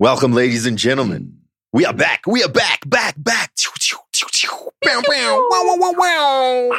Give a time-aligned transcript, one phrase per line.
[0.00, 1.38] Welcome, ladies and gentlemen.
[1.72, 2.22] We are back.
[2.26, 3.52] We are back, back, back.
[4.82, 5.48] Bow, bow.
[5.50, 6.70] Wow, wow, wow, wow.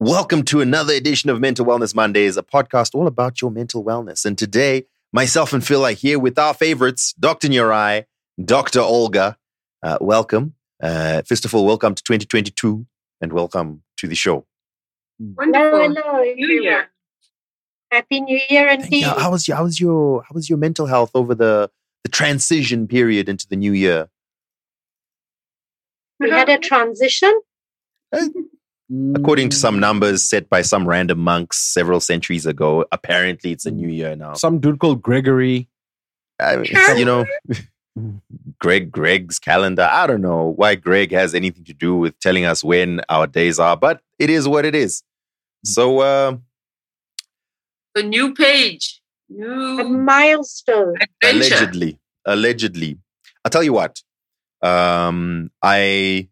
[0.00, 4.24] Welcome to another edition of Mental Wellness Mondays, a podcast all about your mental wellness.
[4.24, 7.46] And today, myself and Phil are here with our favorites, Dr.
[7.48, 8.06] Nurai,
[8.44, 8.80] Dr.
[8.80, 9.36] Olga.
[9.80, 10.54] Uh, welcome.
[10.82, 12.84] Uh, first of all, welcome to 2022
[13.20, 14.44] and welcome to the show.
[15.20, 15.70] Wonderful.
[15.70, 16.72] Hello, hello, New Year.
[16.72, 16.86] everyone.
[17.90, 19.00] Happy New Year Thank indeed.
[19.00, 19.06] you.
[19.06, 21.70] How, how was your how was your how was your mental health over the
[22.04, 24.08] the transition period into the new year?
[26.18, 27.40] We had a transition.
[29.14, 33.70] According to some numbers set by some random monks several centuries ago, apparently it's a
[33.70, 34.34] new year now.
[34.34, 35.68] some dude called Gregory.
[36.40, 37.24] I mean, you know,
[38.58, 39.88] Greg Greg's calendar.
[39.90, 43.58] I don't know why Greg has anything to do with telling us when our days
[43.58, 45.02] are, but it is what it is.
[45.64, 46.36] So uh,
[47.94, 49.00] The new page.
[49.30, 50.94] A New milestone.
[51.22, 51.54] adventure.
[51.54, 52.98] allegedly, allegedly,
[53.44, 54.02] I'll tell you what.
[54.62, 56.28] Um, I,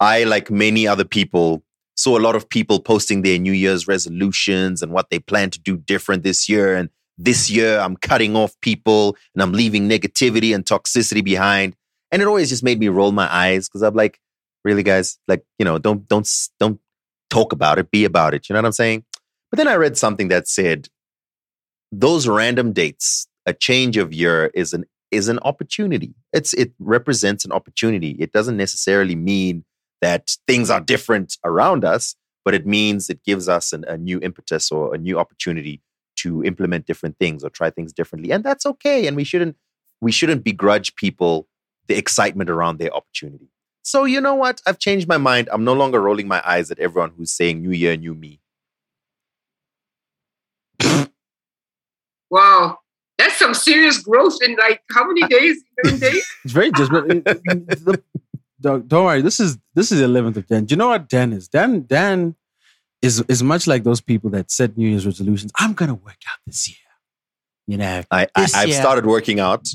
[0.00, 1.62] I like many other people
[1.96, 5.60] saw a lot of people posting their New Year's resolutions and what they plan to
[5.60, 6.76] do different this year.
[6.76, 11.74] And this year, I'm cutting off people and I'm leaving negativity and toxicity behind.
[12.12, 14.20] And it always just made me roll my eyes because I'm like,
[14.64, 16.28] really, guys, like you know, don't don't
[16.60, 16.78] don't
[17.30, 18.48] talk about it, be about it.
[18.48, 19.04] You know what I'm saying?
[19.50, 20.88] But then I read something that said
[21.92, 26.14] those random dates, a change of year is an is an opportunity.
[26.32, 28.10] It's it represents an opportunity.
[28.18, 29.64] It doesn't necessarily mean
[30.02, 34.18] that things are different around us, but it means it gives us an, a new
[34.20, 35.80] impetus or a new opportunity
[36.16, 39.06] to implement different things or try things differently, and that's okay.
[39.06, 39.56] And we shouldn't
[40.00, 41.48] we shouldn't begrudge people
[41.86, 43.48] the excitement around their opportunity.
[43.82, 44.60] So you know what?
[44.66, 45.48] I've changed my mind.
[45.52, 48.40] I'm no longer rolling my eyes at everyone who's saying "New Year, New Me."
[52.30, 52.78] Wow.
[53.18, 55.62] That's some serious growth in like how many days?
[55.84, 56.26] 11 days?
[56.44, 57.24] It's very judgmental.
[57.24, 58.02] The-
[58.60, 59.20] Don't don't worry.
[59.22, 60.64] This is this is the 11th of Jan.
[60.64, 61.46] Do you know what Dan is?
[61.48, 62.34] Dan Dan
[63.02, 65.52] is is much like those people that set New Year's resolutions.
[65.58, 66.76] I'm gonna work out this year.
[67.66, 68.02] You know.
[68.10, 69.66] I, I i've year- started working out.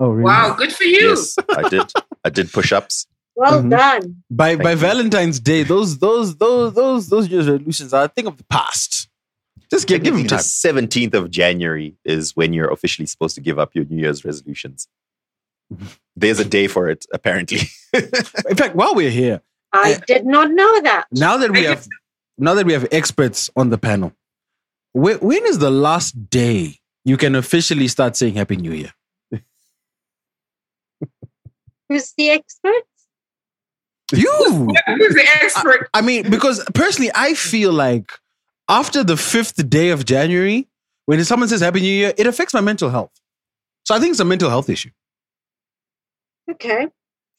[0.00, 0.24] Oh really?
[0.24, 1.10] Wow, good for you.
[1.10, 1.92] Yes, I did.
[2.24, 3.06] I did push-ups.
[3.34, 3.70] Well Mhm.
[3.70, 4.22] done.
[4.30, 4.76] By Thank by you.
[4.76, 8.44] Valentine's Day, those those those those those New Year's resolutions are a thing of the
[8.44, 9.08] past.
[9.72, 10.38] Just give, give them the time.
[10.40, 14.86] seventeenth of January is when you're officially supposed to give up your New Year's resolutions.
[16.16, 17.60] There's a day for it, apparently.
[17.94, 19.40] In fact, while we're here,
[19.72, 21.06] I Uh, did not know that.
[21.12, 21.88] now that we have
[22.38, 24.12] now that we have experts on the panel,
[24.92, 28.92] when, when is the last day you can officially start saying Happy New Year?
[31.88, 32.84] Who's the expert?
[34.14, 34.68] You.
[34.86, 35.88] Who's the expert?
[35.94, 38.12] I mean, because personally, I feel like
[38.72, 40.66] after the fifth day of January,
[41.06, 43.12] when someone says Happy New Year, it affects my mental health.
[43.84, 44.90] So I think it's a mental health issue.
[46.50, 46.88] Okay.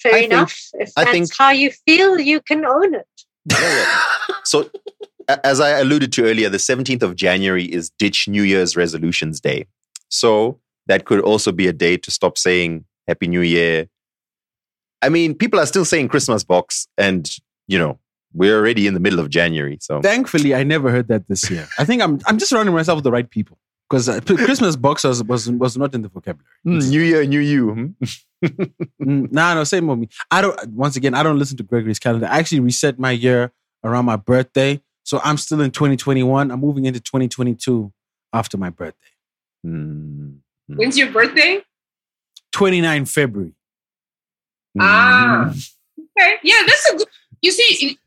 [0.01, 0.55] Fair I think- enough.
[0.73, 3.07] if I that's think- how you feel, you can own it.
[4.44, 4.69] so,
[5.44, 9.65] as I alluded to earlier, the 17th of January is Ditch New Year's Resolutions Day.
[10.09, 13.88] So, that could also be a day to stop saying Happy New Year.
[15.01, 17.29] I mean, people are still saying Christmas box, and,
[17.67, 18.00] you know,
[18.33, 19.77] we're already in the middle of January.
[19.81, 21.67] So, Thankfully, I never heard that this year.
[21.77, 23.57] I think I'm I'm just surrounding myself with the right people
[23.89, 26.45] because uh, Christmas box was, was was not in the vocabulary.
[26.63, 27.71] Hmm, New Year, New You.
[27.73, 27.88] hmm?
[29.01, 30.09] Mm, nah, no, same with me.
[30.29, 30.57] I don't.
[30.69, 32.27] Once again, I don't listen to Gregory's calendar.
[32.27, 33.51] I actually reset my year
[33.83, 36.51] around my birthday, so I'm still in 2021.
[36.51, 37.91] I'm moving into 2022
[38.33, 39.13] after my birthday,
[39.63, 40.31] Hmm.
[40.67, 41.61] When's your birthday?
[42.51, 43.53] 29 February.
[44.79, 45.51] Ah.
[45.51, 46.03] Hmm.
[46.19, 46.35] Okay.
[46.44, 47.07] Yeah, that's a good.
[47.41, 47.97] You see, it-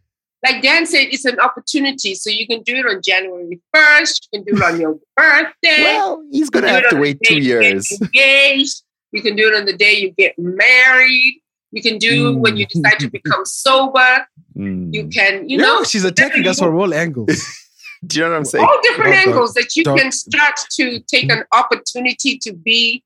[0.44, 2.14] like Dan said, it's an opportunity.
[2.14, 4.28] So you can do it on January 1st.
[4.32, 5.82] You can do it on your birthday.
[5.84, 7.98] Well, he's going to have to do it on wait the day two you years.
[8.00, 8.82] Engaged.
[9.12, 11.40] You can do it on the day you get married.
[11.72, 12.38] You can do Mm.
[12.40, 14.26] when you decide to become sober.
[14.54, 14.92] Hmm.
[14.92, 17.44] You can, you You know, know, she's attacking us from all angles.
[18.06, 18.64] Do you know what I'm saying?
[18.64, 23.02] all different Doc- angles that you Doc- can start to take an opportunity to be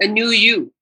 [0.00, 0.72] a new you.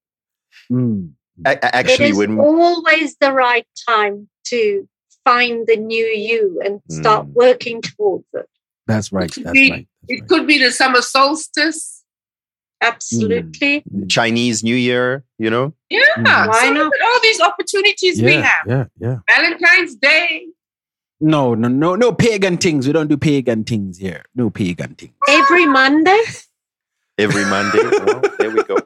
[0.71, 1.11] Mm.
[1.45, 4.87] A- a- Actually, it is when always the right time to
[5.23, 7.33] find the new you and start Mm.
[7.33, 8.47] working towards it.
[8.87, 9.31] That's right.
[9.31, 9.87] That's be- right.
[10.01, 10.29] that's It right.
[10.29, 12.03] could be the summer solstice.
[12.81, 13.83] Absolutely.
[14.09, 16.01] Chinese New Year, you know, Yeah.
[16.17, 16.47] Mm.
[16.47, 16.83] Why so not?
[16.85, 18.65] look at all these opportunities we have.
[18.67, 19.17] yeah, yeah.
[19.29, 20.47] Valentine's Day.
[21.19, 22.87] No, no, no, no pagan things.
[22.87, 24.23] We don't do pagan things here.
[24.33, 25.13] No pagan things.
[25.29, 26.19] Every Monday,
[27.19, 27.77] every Monday.
[27.83, 28.77] well, there we go.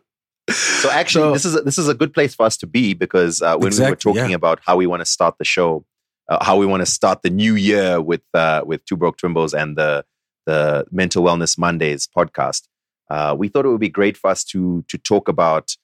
[0.49, 2.93] So actually, So- this is a, this is a good place for us to be
[2.93, 4.35] because uh, when Exactly, we were talking yeah.
[4.35, 5.85] about how we want to start the show,
[6.29, 9.53] uh, how we want to start the new year with uh, with Two Broke Twimbos
[9.53, 10.05] and the
[10.45, 12.63] the Mental Wellness Mondays podcast,
[13.09, 15.75] uh, we thought it would be great for us to to talk about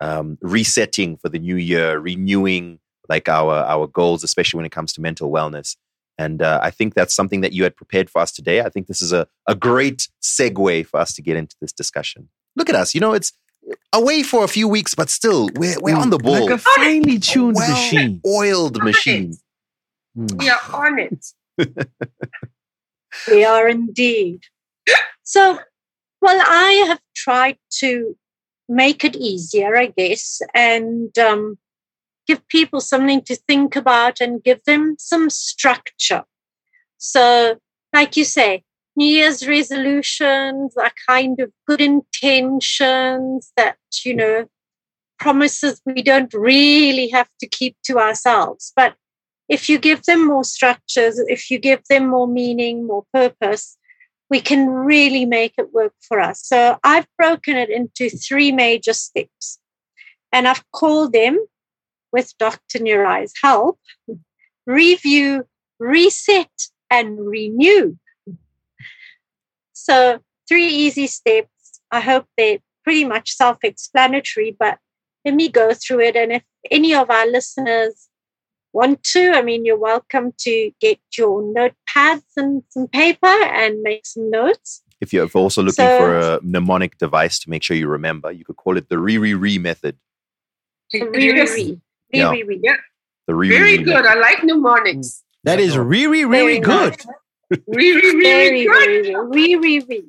[0.00, 2.78] um, resetting for the new year, renewing
[3.08, 5.76] like our our goals, especially when it comes to mental wellness.
[6.18, 8.62] And uh, I think that's something that you had prepared for us today.
[8.62, 12.30] I think this is a, a great segue for us to get into this discussion.
[12.56, 13.34] Look at us, you know, it's
[13.92, 16.46] away for a few weeks, but still we're we're on the ball.
[16.46, 18.20] Like a finely tuned well machine.
[18.26, 19.34] oiled machine.
[20.16, 20.38] Mm.
[20.38, 21.26] We are on it.
[23.30, 24.42] We are indeed.
[25.22, 25.58] So,
[26.20, 28.16] well, I have tried to
[28.68, 31.58] make it easier, I guess, and um,
[32.26, 36.24] give people something to think about and give them some structure.
[36.98, 37.58] So,
[37.92, 38.64] like you say,
[38.96, 44.46] New Year's resolutions are kind of good intentions that, you know,
[45.18, 48.72] promises we don't really have to keep to ourselves.
[48.74, 48.96] But
[49.48, 53.76] if you give them more structures, if you give them more meaning, more purpose,
[54.28, 56.42] we can really make it work for us.
[56.42, 59.60] So I've broken it into three major steps.
[60.32, 61.38] And I've called them,
[62.12, 62.78] with Dr.
[62.78, 63.78] Nurai's help,
[64.66, 65.46] review,
[65.78, 66.50] reset,
[66.90, 67.96] and renew.
[69.74, 71.80] So, three easy steps.
[71.90, 74.78] I hope they're pretty much self explanatory, but
[75.24, 76.16] let me go through it.
[76.16, 78.08] And if any of our listeners
[78.80, 84.04] want to, I mean, you're welcome to get your notepads and some paper and make
[84.06, 84.82] some notes.
[85.00, 88.44] If you're also looking So- for a mnemonic device to make sure you remember, you
[88.44, 89.96] could call it the re re re method.
[90.92, 91.54] Re, re, Yes.
[91.54, 91.80] re,
[92.12, 92.30] Yeah.
[92.30, 92.60] re, re.
[93.28, 94.04] The re Very good.
[94.06, 95.22] I like mnemonics.
[95.48, 96.96] That is really, really Very good.
[96.96, 97.60] nice.
[97.66, 98.74] Really, Very, really good.
[98.74, 100.02] very, very, re, re.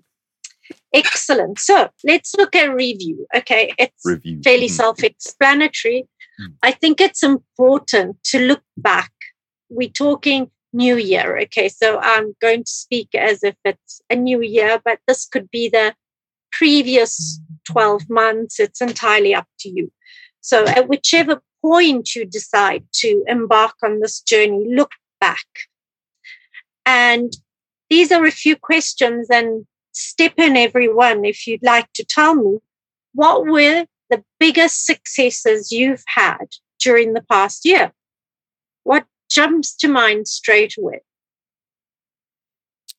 [0.94, 1.60] Excellent.
[1.60, 3.25] So let's look at review.
[3.40, 4.42] Okay, it's Review.
[4.44, 4.72] fairly Mhm.
[4.81, 6.08] self explanatory.
[6.39, 6.54] Mm.
[6.63, 9.12] I think it's important to look back.
[9.69, 11.38] We're talking new year.
[11.44, 15.50] Okay, so I'm going to speak as if it's a new year, but this could
[15.51, 15.95] be the
[16.51, 17.39] previous
[17.69, 18.60] 12 months.
[18.60, 19.92] It's entirely up to you.
[20.42, 25.45] So, at whichever point you decide to embark on this journey, look back.
[26.86, 27.34] And
[27.89, 32.60] these are a few questions, and step in everyone if you'd like to tell me
[33.13, 36.45] what were the biggest successes you've had
[36.80, 37.92] during the past year?
[38.83, 41.01] What jumps to mind straight away?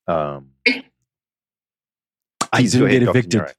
[0.06, 0.50] Um,
[2.54, 3.18] Please go don't ahead, get Dr.
[3.18, 3.40] evicted.
[3.40, 3.54] Nurai.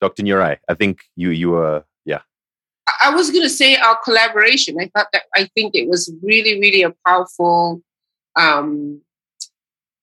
[0.00, 0.22] Dr.
[0.24, 2.20] Nurai, I think you you were yeah.
[2.86, 4.76] I- I was going to say our collaboration.
[4.80, 7.80] I thought that I think it was really, really a powerful
[8.36, 9.00] um,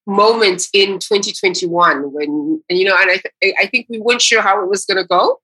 [0.07, 4.41] moment in 2021 when and, you know, and I, th- I think we weren't sure
[4.41, 5.39] how it was going to go,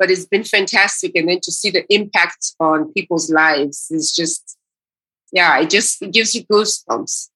[0.00, 1.12] but it's been fantastic.
[1.14, 4.56] And then to see the impact on people's lives is just,
[5.30, 7.28] yeah, it just it gives you goosebumps.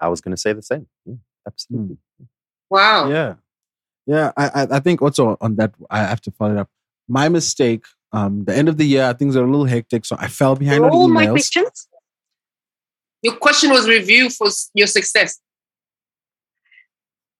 [0.00, 0.88] I was going to say the same.
[1.04, 1.16] Yeah,
[1.46, 1.98] absolutely.
[2.70, 3.10] Wow.
[3.10, 3.34] Yeah.
[4.06, 4.32] Yeah.
[4.38, 6.70] I, I, I think also on that, I have to follow it up.
[7.08, 10.06] My mistake, um, the end of the year, things are a little hectic.
[10.06, 11.88] So I fell behind on All my questions.
[13.22, 15.40] Your question was review for your success.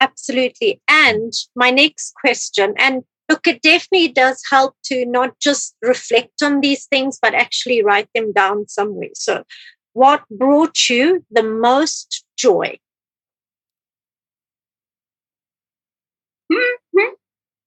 [0.00, 0.82] Absolutely.
[0.88, 6.60] And my next question, and look, it definitely does help to not just reflect on
[6.60, 9.10] these things, but actually write them down somewhere.
[9.14, 9.44] So,
[9.92, 12.78] what brought you the most joy?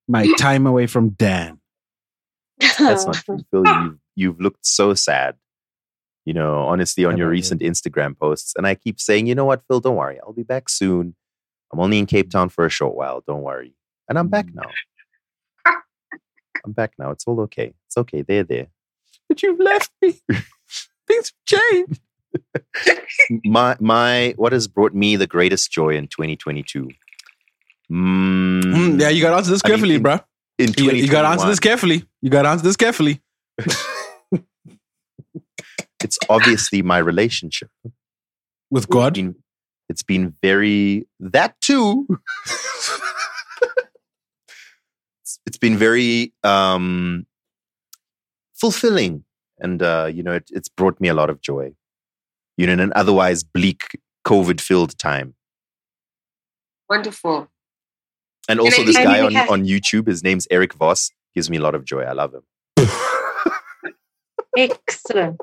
[0.08, 1.60] My time away from Dan.
[2.60, 3.66] That's not true, Phil.
[3.66, 5.36] You've, you've looked so sad.
[6.26, 9.64] You know, honestly, on your recent Instagram posts, and I keep saying, you know what,
[9.68, 11.16] Phil, don't worry, I'll be back soon.
[11.74, 13.24] I'm only in Cape Town for a short while.
[13.26, 13.74] Don't worry,
[14.08, 14.56] and I'm back Mm.
[14.56, 14.70] now.
[16.66, 17.12] I'm back now.
[17.12, 17.74] It's all okay.
[17.88, 18.22] It's okay.
[18.22, 18.68] They're there.
[19.28, 20.12] But you've left me.
[21.08, 22.00] Things have changed.
[23.46, 26.90] my my what has brought me the greatest joy in 2022
[27.92, 30.20] mm, Mm, yeah, you got to answer this I mean, carefully, in bro.
[30.58, 32.06] in You, you got to answer this carefully.
[32.22, 33.22] You got to answer this carefully.
[36.02, 37.70] it's obviously my relationship
[38.70, 39.14] With It's God.
[39.16, 39.36] been,
[39.90, 42.08] it's been very that too
[45.46, 47.26] It's- it's been very um
[48.54, 49.24] fulfilling
[49.60, 51.74] and uh you know it, it's brought me a lot of joy
[52.58, 55.34] you know in an otherwise bleak covid filled time
[56.90, 57.48] Wonderful.
[58.50, 61.50] and also I- this I guy on, have- on youtube his name's eric voss gives
[61.50, 62.44] me a lot of joy i love him
[64.58, 65.40] Excellent.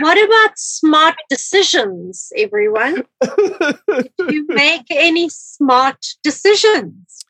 [0.00, 3.04] What about smart decisions, everyone?
[3.22, 7.24] Did you make any smart decisions?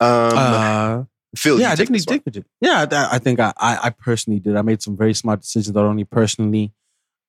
[0.00, 1.04] Um Uh,
[1.36, 2.20] phil yeah, I definitely this one.
[2.30, 2.44] did.
[2.60, 4.56] Yeah, I, I think I, I, I personally did.
[4.56, 6.72] I made some very smart decisions, not only personally,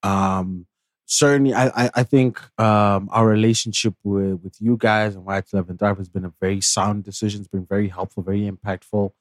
[0.03, 0.67] um,
[1.05, 5.69] certainly, I, I, I think um, our relationship with, with you guys and White Love
[5.69, 7.41] and Dark has been a very sound decision.
[7.41, 9.12] It's been very helpful, very impactful.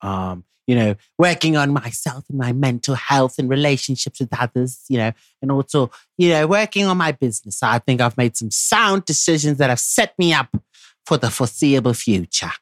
[0.00, 4.96] Um, you know, working on myself and my mental health and relationships with others, you
[4.96, 7.62] know, and also, you know, working on my business.
[7.62, 10.54] I think I've made some sound decisions that have set me up
[11.04, 12.52] for the foreseeable future.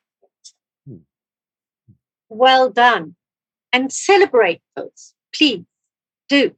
[2.31, 3.17] Well done.
[3.73, 5.65] And celebrate those, please
[6.29, 6.55] do.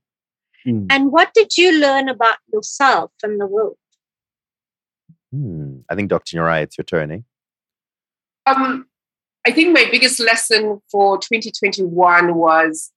[0.67, 0.87] Mm.
[0.91, 3.77] And what did you learn about yourself and the world?
[5.33, 5.79] Hmm.
[5.89, 6.37] I think Dr.
[6.37, 7.19] Nurai, it's your turn, eh?
[8.47, 8.87] Um,
[9.47, 12.93] I think my biggest lesson for 2021 was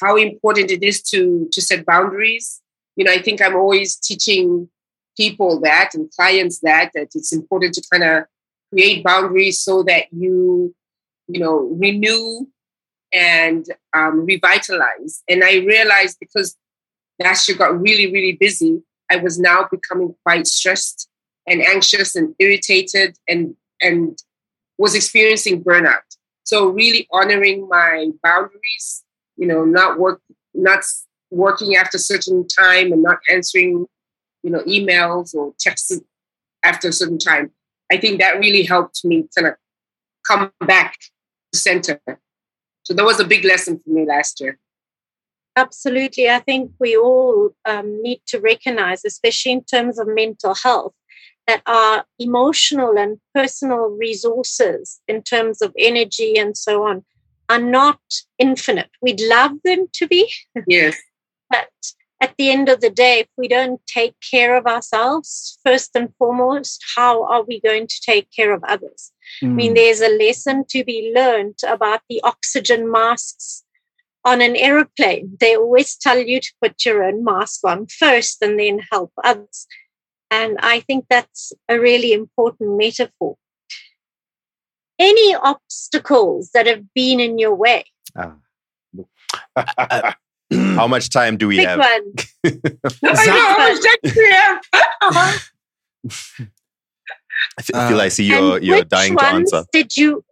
[0.00, 2.60] how important it is to to set boundaries.
[2.96, 4.68] You know, I think I'm always teaching
[5.16, 8.24] people that and clients that that it's important to kind of
[8.72, 10.74] create boundaries so that you
[11.28, 12.46] you know renew
[13.12, 15.22] and um, revitalize.
[15.28, 16.56] And I realized because
[17.20, 21.08] last year got really really busy, I was now becoming quite stressed
[21.46, 24.18] and anxious and irritated and and
[24.78, 26.02] was experiencing burnout.
[26.44, 29.04] So really honoring my boundaries,
[29.36, 30.20] you know, not work,
[30.54, 30.84] not
[31.30, 33.86] working after certain time and not answering,
[34.42, 35.98] you know, emails or texts
[36.62, 37.50] after a certain time.
[37.90, 39.54] I think that really helped me kind of
[40.26, 40.96] come back
[41.56, 42.00] center.
[42.82, 44.58] So that was a big lesson for me last year.
[45.56, 46.28] Absolutely.
[46.28, 50.92] I think we all um, need to recognize, especially in terms of mental health,
[51.46, 57.04] that our emotional and personal resources in terms of energy and so on
[57.48, 58.00] are not
[58.38, 58.90] infinite.
[59.00, 60.30] We'd love them to be.
[60.66, 60.96] Yes.
[61.50, 61.70] but
[62.20, 66.14] at the end of the day, if we don't take care of ourselves, first and
[66.18, 69.12] foremost, how are we going to take care of others?
[69.42, 69.76] I mean, Mm.
[69.76, 73.64] there's a lesson to be learned about the oxygen masks
[74.24, 75.36] on an aeroplane.
[75.40, 79.66] They always tell you to put your own mask on first and then help others.
[80.30, 83.36] And I think that's a really important metaphor.
[84.98, 87.84] Any obstacles that have been in your way?
[90.52, 91.78] How much time do we Big have?
[91.78, 92.12] one.
[92.44, 92.50] I
[93.26, 95.42] how much time we have.
[97.58, 99.64] I feel, I I see you're you're dying to answer.
[99.72, 100.24] Did you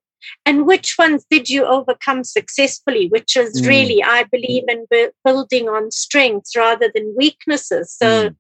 [0.47, 3.09] and which ones did you overcome successfully?
[3.09, 3.67] Which is Mm.
[3.69, 7.93] really, I believe in bu- building on strengths rather than weaknesses.
[7.95, 8.37] So, Mm.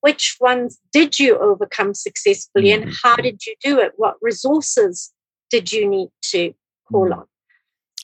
[0.00, 2.94] which ones did you overcome successfully, and Mm.
[3.02, 3.92] how did you do it?
[3.96, 5.12] What resources
[5.50, 6.52] did you need to
[6.90, 7.18] call Mm.
[7.18, 7.26] on?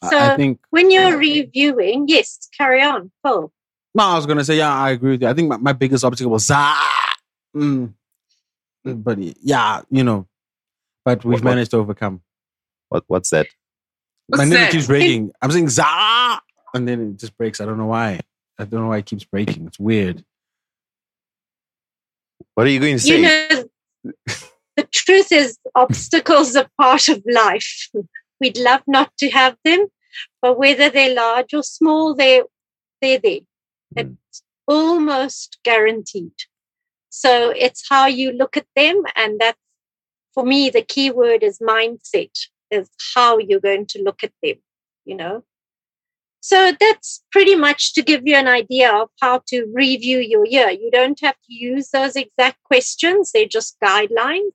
[0.03, 3.53] I- So- I think When you're reviewing, yes, carry on, Phil.
[3.95, 5.29] No, I was gonna say, yeah, I agree with you.
[5.29, 7.15] I think my, my biggest obstacle was ah,
[7.57, 7.93] mm.
[8.85, 10.27] but yeah, you know,
[11.05, 12.23] but we've What- what- managed to overcome.
[12.91, 13.47] What what's that?
[14.31, 14.73] my What's network that?
[14.73, 15.33] keeps breaking.
[15.43, 16.41] I'm saying za,
[16.75, 17.61] and then it just breaks.
[17.61, 18.21] I don't know why.
[18.59, 19.67] I don't know why it keeps breaking.
[19.67, 20.25] It's weird.
[22.55, 23.17] What are you going to say?
[23.17, 23.65] You know,
[24.77, 27.89] the truth is, obstacles are part of life.
[28.41, 29.89] We'd love not to have them,
[30.41, 32.45] but whether they're large or small, they're,
[33.01, 33.41] they're there.
[33.97, 34.17] Mm.
[34.29, 36.33] It's almost guaranteed.
[37.11, 39.03] So it's how you look at them.
[39.17, 39.59] And that's,
[40.35, 42.37] for me, the key word is mindset,
[42.71, 44.57] is how you're going to look at them,
[45.05, 45.45] you know?
[46.41, 50.71] So that's pretty much to give you an idea of how to review your year.
[50.71, 54.53] You don't have to use those exact questions, they're just guidelines,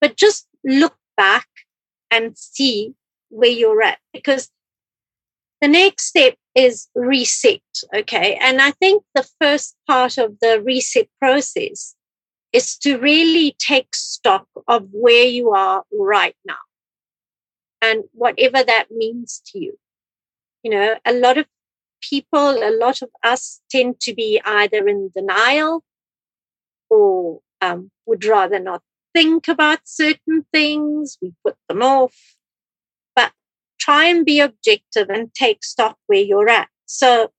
[0.00, 1.46] but just look back
[2.14, 2.94] and see
[3.28, 4.50] where you're at because
[5.60, 7.62] the next step is reset.
[7.94, 8.38] Okay.
[8.40, 11.94] And I think the first part of the reset process
[12.52, 16.64] is to really take stock of where you are right now
[17.82, 19.78] and whatever that means to you
[20.64, 21.46] you know, a lot of
[22.00, 25.84] people, a lot of us tend to be either in denial
[26.90, 28.82] or um, would rather not
[29.14, 31.16] think about certain things.
[31.22, 32.14] We put them off.
[33.16, 33.32] But
[33.78, 36.68] try and be objective and take stock where you're at.
[36.86, 37.30] So,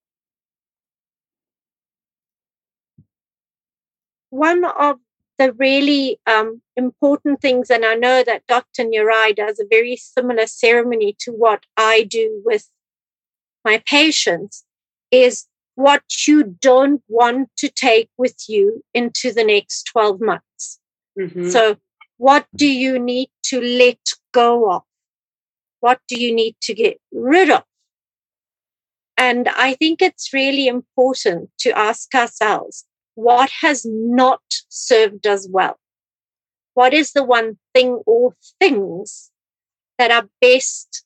[4.29, 4.97] one of
[5.37, 8.83] the really um, important things, and I know that Dr.
[8.83, 12.69] Nurai does a very similar ceremony to what I do with
[13.63, 14.63] my patients
[15.11, 20.79] is what you don't want to take with you into the next 12 months.
[21.17, 21.51] Mhm.
[21.51, 21.77] So,
[22.17, 23.99] what do you need to let
[24.31, 24.83] go of?
[25.79, 27.63] What do you need to get rid of?
[29.17, 35.79] And I think it's really important to ask ourselves what has not served us well?
[36.73, 39.31] What is the one thing or things
[39.97, 41.05] that are best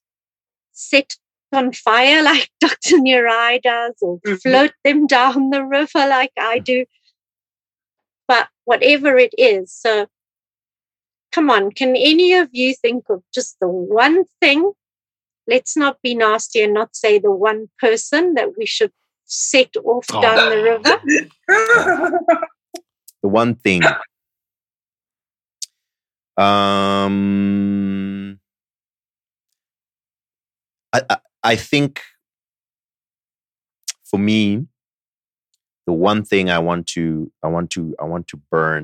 [0.71, 1.17] set
[1.51, 2.97] on fire like Dr.
[2.97, 4.41] Nurai does, or Mhm.
[4.41, 6.85] float them down the river like I do,
[8.69, 9.73] whatever it is.
[9.73, 10.05] So
[11.31, 14.71] come on, can any of you think of just the one thing?
[15.47, 18.91] Let's not be nasty and not say the one person that we should
[19.25, 20.21] set off Oh.
[20.21, 20.95] down the river.
[23.23, 23.81] the one thing.
[26.37, 28.39] Um,
[30.93, 32.01] I, I I think
[34.09, 34.67] for me,
[35.89, 38.83] the one thing I want to I want to I want to burn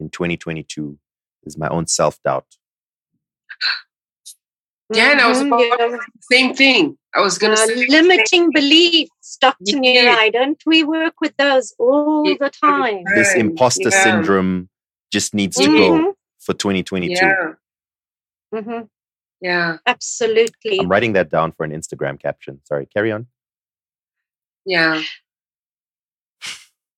[0.00, 0.98] in 2022
[1.44, 2.46] is my own self doubt.
[4.92, 5.86] Dan, I was Mhm, about yeah.
[5.96, 6.00] the
[6.32, 6.98] same thing.
[7.14, 9.56] I was going to Uh, say limiting beliefs, Dr.
[9.66, 10.16] Yeah.
[10.16, 12.34] Nurai, don't we work with those all Yeah.
[12.40, 13.04] the time?
[13.14, 14.02] This imposter yeah.
[14.06, 14.68] syndrome
[15.12, 16.12] just needs to go Mhm,
[16.44, 17.14] for 2022.
[17.14, 17.54] Yeah,
[18.52, 18.88] mhm,
[19.40, 20.80] yeah, absolutely.
[20.80, 22.60] I'm writing that down for an Instagram caption.
[22.64, 23.28] Sorry, carry on.
[24.68, 25.02] yeah.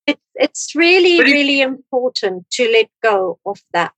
[0.08, 3.92] It, it's really, really important to let go of that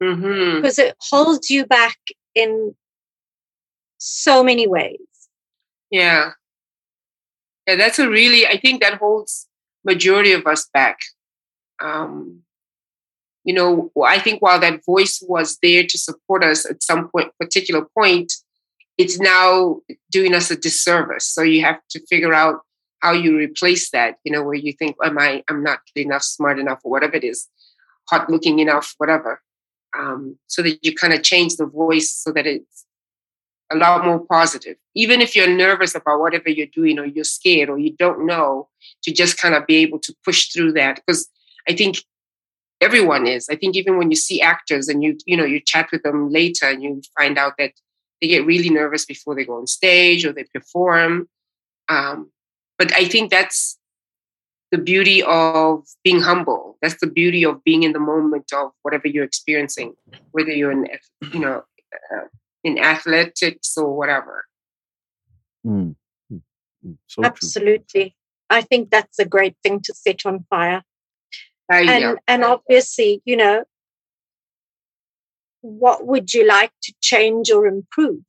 [0.00, 1.98] hmm because it holds you back
[2.34, 2.74] in
[3.98, 4.98] so many ways.
[5.90, 6.30] Yeah.
[7.66, 9.48] Yeah, that's a really, I think that holds
[9.84, 10.98] majority of us back.
[11.82, 12.42] Um,
[13.44, 17.32] you know, I think while that voice was there to support us at some point,
[17.40, 18.32] particular point,
[18.96, 21.26] it's now doing us a disservice.
[21.26, 22.60] So you have to figure out
[23.00, 26.22] how you replace that, you know, where you think, am I, I'm not good enough,
[26.22, 27.48] smart enough, or whatever it is,
[28.10, 29.40] hot looking enough, whatever.
[29.96, 32.84] Um, so that you kind of change the voice so that it's
[33.70, 34.76] a lot more positive.
[34.94, 38.68] Even if you're nervous about whatever you're doing or you're scared or you don't know,
[39.02, 40.96] to just kind of be able to push through that.
[40.96, 41.28] Because
[41.68, 41.98] I think
[42.80, 43.48] everyone is.
[43.48, 46.30] I think even when you see actors and you, you know, you chat with them
[46.30, 47.72] later and you find out that
[48.20, 51.28] they get really nervous before they go on stage or they perform.
[51.88, 52.30] Um,
[52.78, 53.78] but I think that's
[54.70, 56.76] the beauty of being humble.
[56.82, 59.94] That's the beauty of being in the moment of whatever you're experiencing,
[60.32, 60.86] whether you're in,
[61.32, 61.62] you know,
[62.12, 62.26] uh,
[62.62, 64.44] in athletics or whatever.
[65.66, 65.96] Mm.
[67.06, 67.24] So true.
[67.24, 68.14] Absolutely.
[68.50, 70.82] I think that's a great thing to set on fire.
[71.70, 72.14] Uh, and yeah.
[72.26, 73.62] and obviously you know
[75.60, 78.20] what would you like to change or improve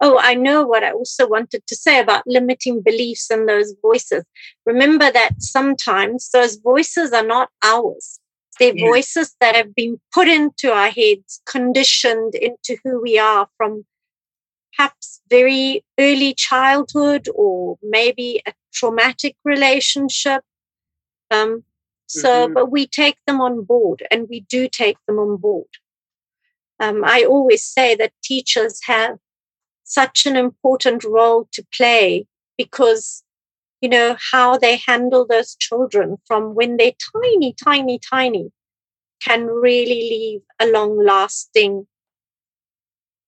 [0.00, 4.24] oh i know what i also wanted to say about limiting beliefs and those voices
[4.66, 8.20] remember that sometimes those voices are not ours
[8.58, 8.88] they're Yeah.
[8.90, 13.84] voices that have been put into our heads conditioned into who we are from
[14.76, 20.42] perhaps very early childhood or maybe a traumatic relationship
[21.30, 21.64] um,
[22.06, 22.54] so, Mhm.
[22.54, 25.68] but we take them on board and we do take them on board.
[26.80, 29.18] Um, I always say that teachers have
[29.90, 32.24] such an important role to play
[32.56, 33.24] because,
[33.80, 38.52] you know, how they handle those children from when they're tiny, tiny, tiny
[39.20, 41.88] can really leave a long lasting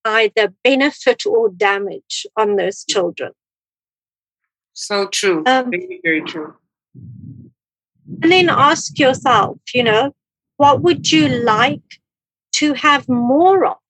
[0.05, 3.33] either benefit or damage on those children.
[4.71, 5.43] So true.
[5.45, 6.55] Um, very, very true.
[6.95, 10.15] and then ask yourself, you know,
[10.55, 11.99] what would you like
[12.53, 13.82] to have more of?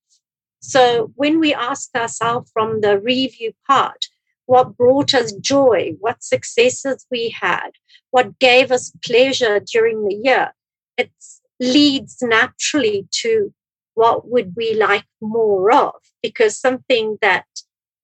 [0.66, 4.06] So when we ask ourselves from the review part,
[4.46, 7.72] what brought us joy, what successes we had,
[8.12, 10.54] what gave us pleasure during the year,
[10.98, 11.12] it
[11.60, 13.54] leads naturally to
[13.96, 15.96] what would we like more of?
[16.22, 17.46] Because something that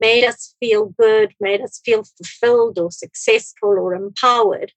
[0.02, 4.74] made us feel good, made us feel fulfilled or successful or empowered,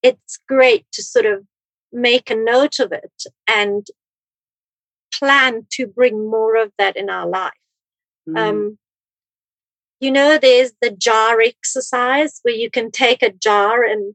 [0.00, 1.44] it's great to sort of
[1.92, 3.88] make a note of it and
[5.18, 7.52] plan to bring more of that in our life.
[8.28, 8.38] Mm.
[8.38, 8.78] Um,
[10.00, 14.14] you know, there's the jar exercise where you can take a jar and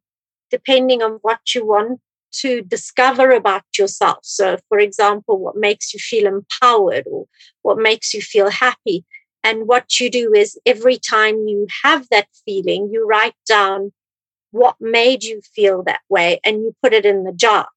[0.52, 2.00] depending on what you want
[2.32, 4.20] to discover about yourself.
[4.22, 7.26] So, for example, what makes you feel empowered or
[7.62, 9.06] what makes you feel happy.
[9.44, 13.94] And what you do is every time you have that feeling, you write down
[14.52, 17.68] what made you feel that way and you put it in the jar.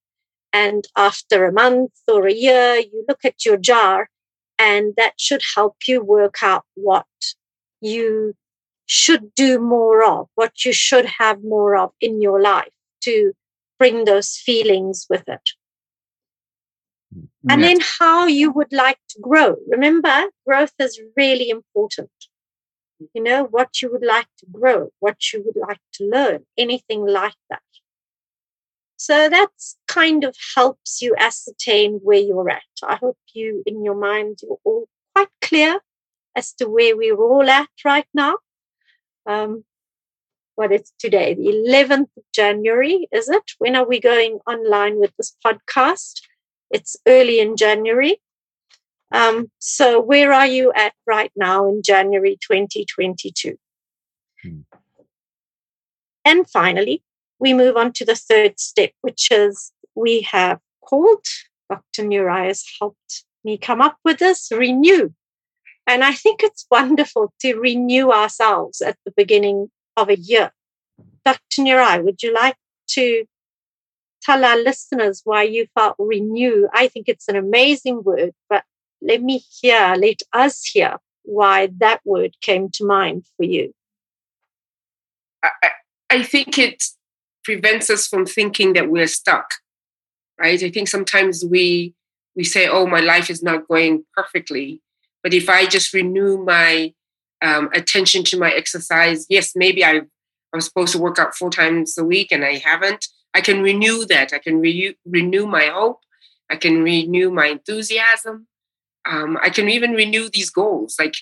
[0.52, 4.08] And after a month or a year, you look at your jar
[4.58, 7.06] and that should help you work out what
[7.80, 8.34] you
[8.86, 13.32] should do more of, what you should have more of in your life to
[13.78, 15.50] bring those feelings with it.
[17.48, 17.68] And Yeah.
[17.68, 19.56] then how you would like to grow.
[19.68, 22.10] Remember, growth is really important.
[23.14, 27.04] You know, what you would like to grow, what you would like to learn, anything
[27.04, 27.62] like that.
[29.02, 32.62] So that's kind of helps you ascertain where you're at.
[32.84, 35.80] I hope you, in your mind, you're all quite clear
[36.36, 38.36] as to where we're all at right now.
[39.26, 39.64] Um,
[40.54, 41.34] what is today?
[41.34, 43.42] The 11th of January, is it?
[43.58, 46.20] When are we going online with this podcast?
[46.70, 48.18] It's early in January.
[49.10, 53.58] Um, so, where are you at right now in January 2022?
[54.44, 54.60] Hmm.
[56.24, 57.02] And finally,
[57.42, 61.26] we move on to the third step, which is we have called,
[61.68, 62.04] Dr.
[62.04, 65.10] Nurai has helped me come up with this renew.
[65.84, 70.52] And I think it's wonderful to renew ourselves at the beginning of a year.
[71.24, 71.62] Dr.
[71.62, 72.54] Nurai, would you like
[72.90, 73.24] to
[74.22, 76.68] tell our listeners why you felt renew?
[76.72, 78.62] I think it's an amazing word, but
[79.00, 83.74] let me hear, let us hear why that word came to mind for you.
[85.42, 85.50] I,
[86.08, 86.84] I think it
[87.44, 89.54] prevents us from thinking that we're stuck,
[90.38, 90.62] right?
[90.62, 91.94] I think sometimes we
[92.34, 94.80] we say, "Oh, my life is not going perfectly,"
[95.22, 96.94] but if I just renew my
[97.42, 100.02] um, attention to my exercise, yes, maybe I
[100.52, 103.06] I'm supposed to work out four times a week and I haven't.
[103.34, 104.32] I can renew that.
[104.32, 106.00] I can re- renew my hope.
[106.50, 108.46] I can renew my enthusiasm.
[109.08, 110.96] Um, I can even renew these goals.
[110.98, 111.14] Like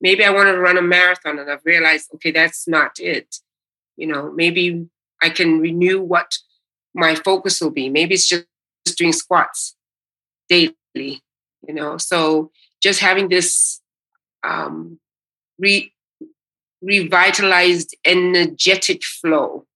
[0.00, 3.36] maybe I want to run a marathon and I've realized, okay, that's not it.
[3.96, 4.88] You know, maybe
[5.22, 6.36] I can renew what
[6.94, 7.88] my focus will be.
[7.88, 8.46] Maybe it's just
[8.88, 9.76] just doing squats
[10.48, 11.98] daily, you know.
[11.98, 12.50] So
[12.82, 13.80] just having this
[14.42, 14.98] um,
[15.58, 15.92] re-
[16.80, 19.66] revitalized, energetic flow.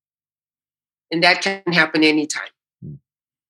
[1.10, 2.48] And that can happen anytime.
[2.82, 2.94] Hmm.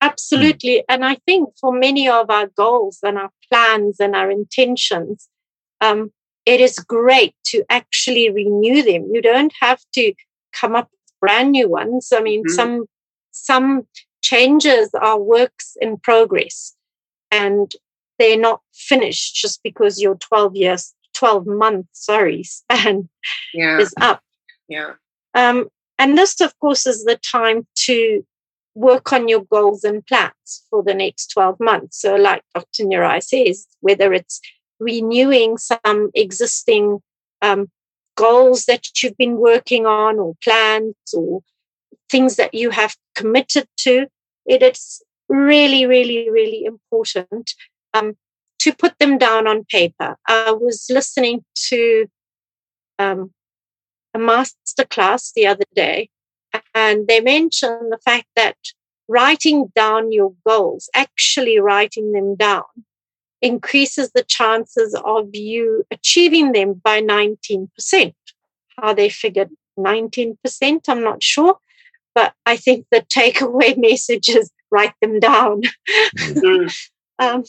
[0.00, 0.84] Absolutely.
[0.88, 5.28] And I think for many of our goals and our plans and our intentions,
[5.80, 6.12] um,
[6.44, 9.10] it is great to actually renew them.
[9.12, 10.12] You don't have to
[10.52, 12.12] come up with brand new ones.
[12.14, 12.54] I mean, mm-hmm.
[12.54, 12.86] some
[13.30, 13.86] some
[14.22, 16.74] changes are works in progress
[17.30, 17.72] and
[18.18, 23.08] they're not finished just because you're 12 years 12 month sorry span
[23.52, 23.78] yeah.
[23.78, 24.22] is up
[24.68, 24.92] yeah
[25.34, 28.24] um, and this of course is the time to
[28.74, 33.22] work on your goals and plans for the next 12 months so like dr Nurai
[33.22, 34.40] says whether it's
[34.78, 37.00] renewing some existing
[37.42, 37.70] um,
[38.16, 41.40] goals that you've been working on or plans or
[42.10, 44.06] things that you have committed to
[44.46, 47.54] it is really really really important
[47.94, 48.14] um,
[48.62, 50.16] to put them down on paper.
[50.28, 52.06] I was listening to
[52.98, 53.32] um,
[54.14, 56.10] a master class the other day,
[56.74, 58.56] and they mentioned the fact that
[59.08, 62.84] writing down your goals, actually writing them down,
[63.42, 67.68] increases the chances of you achieving them by 19%.
[68.78, 71.58] How they figured 19%, I'm not sure.
[72.14, 75.62] But I think the takeaway message is write them down.
[76.16, 76.88] Mm.
[77.18, 77.44] um,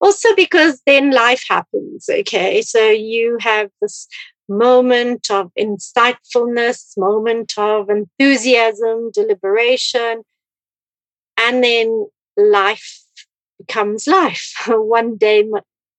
[0.00, 4.08] also because then life happens okay so you have this
[4.48, 10.22] moment of insightfulness moment of enthusiasm deliberation
[11.38, 13.05] and then life
[13.58, 15.44] becomes life one day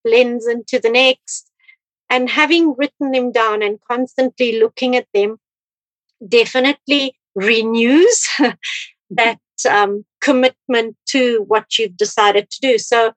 [0.03, 1.49] blends into the next
[2.09, 5.37] and having written them down and constantly looking at them
[6.27, 8.27] definitely renews
[9.09, 9.39] that
[9.69, 13.13] um, commitment to what you've decided to do so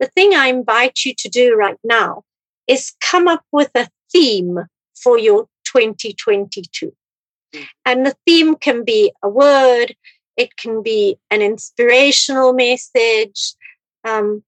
[0.00, 2.24] the thing I invite you to do right now
[2.66, 4.58] is come up with a theme
[5.00, 6.92] for your 2022.
[7.54, 7.66] Mm.
[7.84, 9.94] And the theme can be a word,
[10.36, 13.54] it can be an inspirational message,
[14.04, 14.42] um,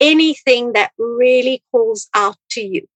[0.00, 2.86] anything that really calls out to you.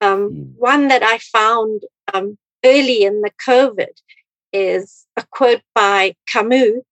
[0.00, 0.52] Um, mm.
[0.56, 3.94] one that I found um, early in the COVID
[4.52, 6.82] is a quote by Camus,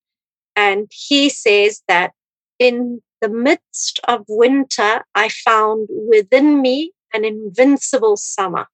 [0.56, 2.12] and he says that
[2.58, 8.66] in the midst of winter, I found within me an invincible summer.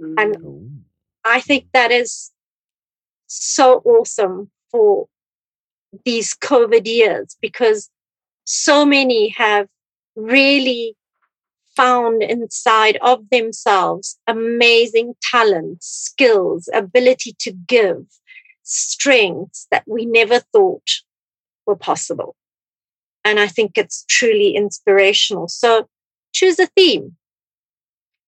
[0.00, 0.14] Mm.
[0.18, 0.84] And
[1.24, 2.32] I think that is
[3.26, 5.06] so awesome for
[6.04, 7.90] these COVID years because
[8.46, 9.66] so many have
[10.14, 10.96] really
[11.76, 18.06] found inside of themselves amazing talents, skills, ability to give,
[18.62, 20.88] strengths that we never thought
[21.66, 22.34] were possible.
[23.24, 25.48] And I think it's truly inspirational.
[25.48, 25.88] So
[26.32, 27.16] choose a theme.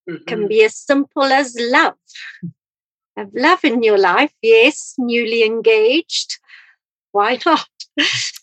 [0.08, 0.16] Mm-hmm.
[0.16, 1.94] It can be as simple as love.
[3.16, 6.38] Have love in your life, yes, newly engaged.
[7.12, 7.68] Why not?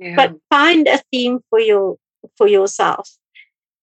[0.00, 0.16] Yeah.
[0.16, 1.96] But find a theme for your
[2.36, 3.08] for yourself.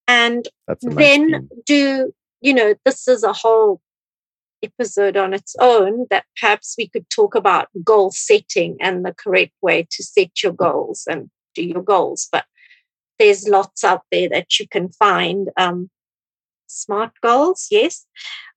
[0.07, 0.47] And
[0.81, 3.81] then nice do, you know, this is a whole
[4.63, 9.53] episode on its own that perhaps we could talk about goal setting and the correct
[9.61, 12.27] way to set your goals and do your goals.
[12.31, 12.45] But
[13.19, 15.49] there's lots out there that you can find.
[15.55, 15.89] Um,
[16.67, 18.05] smart goals, yes.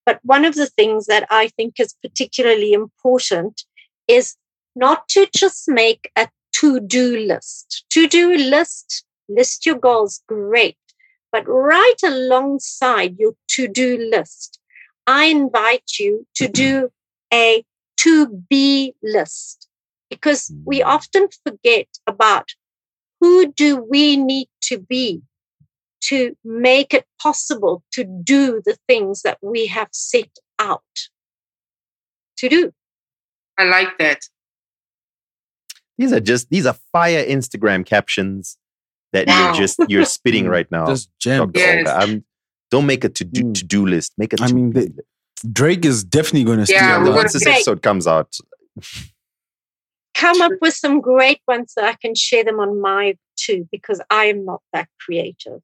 [0.05, 3.65] But one of the things that I think is particularly important
[4.09, 4.37] is
[4.75, 7.85] not to just make a to do list.
[7.91, 10.77] To do list, list your goals, great.
[11.33, 14.59] But right alongside your to do list,
[15.07, 16.91] I invite you to do
[17.33, 17.65] a
[17.99, 19.69] to be list
[20.09, 20.89] because we hmm.
[20.89, 22.51] often forget about
[23.21, 25.23] who do we need to be
[26.03, 30.83] to make it possible to do the things that we have set out
[32.39, 32.73] to do.
[33.59, 34.21] I like that.
[36.01, 38.57] These are just these are fire Instagram captions
[39.13, 39.35] that Wow.
[39.45, 40.87] you're just you're spitting right now.
[40.87, 41.53] Just gems.
[41.55, 41.87] Yes.
[41.89, 42.25] I'm-
[42.71, 43.55] don't make a to do Mm.
[43.55, 44.13] to do list.
[44.17, 45.09] Make a I to mean, be they- list.
[45.53, 47.05] Drake is definitely going to steal Yeah, we're that.
[47.11, 48.37] gonna once this say- episode comes out,
[50.15, 54.01] Come up with some great ones so I can share them on my too, because
[54.11, 55.61] I am not that creative.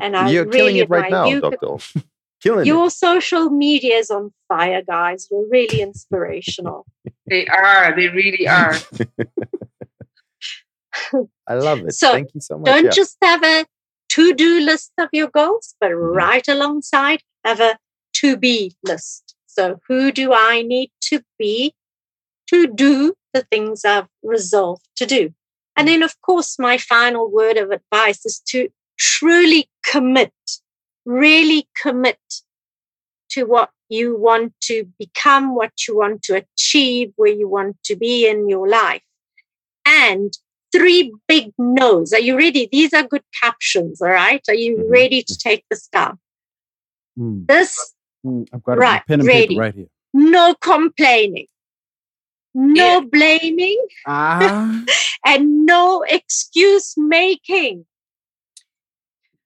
[0.00, 1.40] And I you're really killing it right now, you.
[1.40, 1.66] Doctor.
[1.66, 1.84] Olga.
[2.42, 2.66] killing it.
[2.66, 5.28] Your social media is on fire, guys.
[5.30, 6.86] You're really inspirational.
[7.26, 7.94] They are.
[7.94, 8.74] They really are.
[11.48, 11.92] I love it.
[11.92, 12.66] So, Thank you so much.
[12.66, 12.90] Don't yeah.
[12.90, 13.66] just have a
[14.10, 16.16] to do list of your goals, but Mm-hmm.
[16.16, 17.78] right alongside have a
[18.14, 19.34] to be list.
[19.46, 21.74] So, who do I need to be
[22.48, 25.34] to do the things I've resolved to do?
[25.76, 30.32] And then, of course, my final word of advice is to truly commit,
[31.06, 32.18] really commit
[33.30, 37.96] to what you want to become, what you want to achieve, where you want to
[37.96, 39.02] be in your life.
[39.86, 40.32] And
[40.72, 42.12] three big no's.
[42.12, 42.68] Are you ready?
[42.70, 44.42] These are good captions, all right?
[44.48, 44.90] Are you Mhm.
[44.90, 46.18] ready to take this down?
[47.18, 49.48] Mm, This, mm, I've got Right, a pen and ready.
[49.48, 49.88] paper right here.
[50.12, 51.46] no complaining,
[52.54, 53.00] no Yeah.
[53.00, 54.84] blaming, Ah,
[55.24, 57.86] and no excuse making.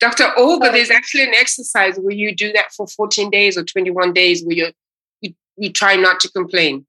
[0.01, 0.33] Dr.
[0.37, 4.45] Olga, there's actually an exercise where you do that for 14 days or 21 days
[4.45, 4.73] where you
[5.21, 6.87] you, you try not to complain.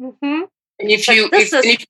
[0.00, 0.48] Mhm.
[0.78, 1.86] And if But you this if, is- and if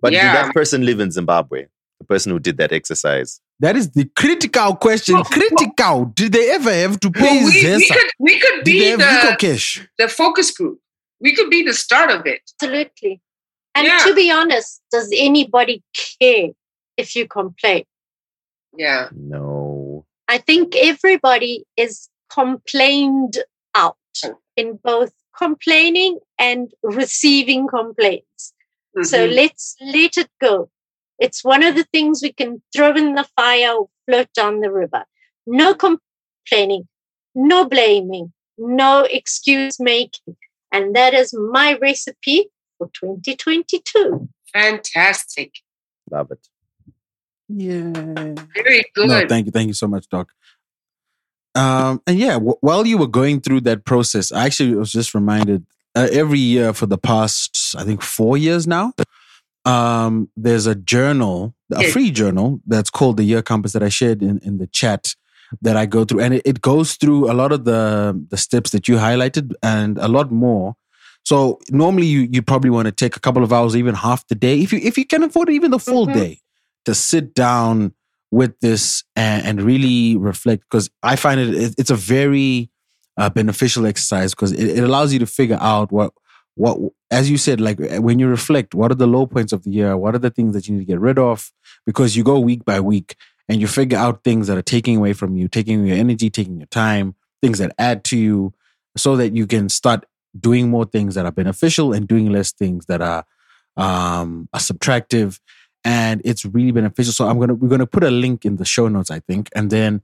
[0.00, 0.32] But Yeah.
[0.32, 1.66] did that person live in Zimbabwe?
[2.00, 3.40] The person who did that exercise.
[3.60, 5.14] that is the critical question.
[5.14, 6.04] Well, well- critical.
[6.14, 9.02] Did they ever have to pay well, we, we could we could Did they be
[9.02, 9.88] have the, Cash?
[9.98, 10.78] the focus group.
[11.20, 12.42] We could be the start of it.
[12.62, 13.22] Absolutely.
[13.74, 13.98] And Yeah.
[14.04, 15.82] to be honest, does anybody
[16.20, 16.48] care
[16.98, 17.84] if you complain?
[18.76, 19.08] Yeah.
[19.16, 20.04] No.
[20.28, 23.38] I think everybody is complained
[23.74, 23.96] out
[24.56, 28.52] in both complaining and receiving complaints.
[29.04, 29.34] So Mhm.
[29.34, 30.70] let's let it go.
[31.18, 34.70] It's one of the things we can throw in the fire or float down the
[34.72, 35.04] river.
[35.46, 36.88] No complaining,
[37.34, 40.36] no blaming, no excuse making.
[40.72, 44.28] And that is my recipe for 2022.
[44.52, 45.52] fantastic.
[46.10, 46.48] Love it.
[47.48, 47.92] Yeah.
[48.54, 49.08] Very good.
[49.08, 50.32] No, thank you, thank you so much, Doc.
[51.54, 55.14] Um, and yeah, w- while you were going through that process, I actually was just
[55.14, 58.92] reminded uh, every year for the past, I think, four years now.
[59.64, 64.22] Um, there's a journal, a free journal that's called the Year Compass that I shared
[64.22, 65.16] in, in the chat
[65.62, 68.70] that I go through, and it, it goes through a lot of the the steps
[68.70, 70.74] that you highlighted and a lot more.
[71.24, 74.34] So normally you you probably want to take a couple of hours, even half the
[74.36, 76.14] day, if you if you can afford it, even the full Mhm.
[76.14, 76.40] day,
[76.84, 77.92] to sit down
[78.30, 80.62] with this and, and really reflect.
[80.70, 82.70] Because I find it, it it's a very
[83.16, 86.12] uh, beneficial exercise because it, it allows you to figure out what
[86.54, 86.78] what
[87.10, 89.96] as you said like when you reflect what are the low points of the year?
[89.96, 91.52] What are the things that you need to get rid of?
[91.84, 93.16] Because you go week by week
[93.48, 96.58] and you figure out things that are taking away from you taking your energy taking
[96.58, 98.52] your time things that add to you
[98.96, 100.04] so that you can start
[100.38, 103.24] doing more things that are beneficial and doing less things that are
[103.76, 105.38] um are subtractive.
[105.84, 107.12] And it's really beneficial.
[107.12, 109.48] So i'm gonna we're gonna put a link in the show notes i think.
[109.54, 110.02] And then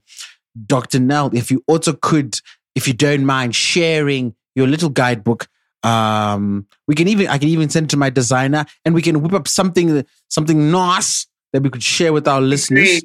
[0.67, 2.39] dr nell if you also could
[2.75, 5.47] if you don't mind sharing your little guidebook
[5.83, 9.21] um we can even i can even send it to my designer and we can
[9.21, 13.03] whip up something something nice that we could share with our listeners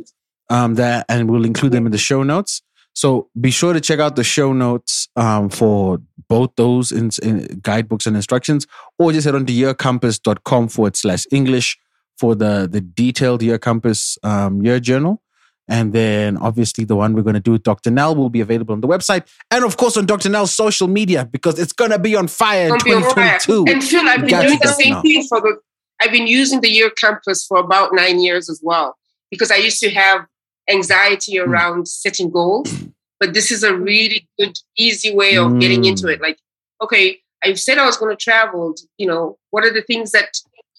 [0.51, 2.63] um that and we'll include them in the show notes.
[2.95, 7.61] So be sure to check out the show notes um, for both those in, in
[7.63, 8.67] guidebooks and instructions
[8.99, 11.79] or just head on to yearcompass.com forward slash english
[12.19, 15.23] for the the detailed year compass um, year journal
[15.69, 17.91] and then obviously the one we're going to do with Dr.
[17.91, 20.29] Nell will be available on the website and of course on Dr.
[20.31, 23.65] Nell's social media because it's going to be on fire in Don't 2022.
[23.69, 25.59] And Phil, I've been doing the same thing for the.
[26.01, 28.97] I've been using the year compass for about nine years as well
[29.31, 30.27] because I used to have
[30.71, 31.51] anxiety Hmm.
[31.51, 32.73] around setting goals,
[33.21, 36.13] but this is a really good, easy way of getting into Mm.
[36.15, 36.21] it.
[36.21, 36.39] Like,
[36.83, 38.75] okay, I said I was going to travel.
[38.97, 40.31] You know, what are the things that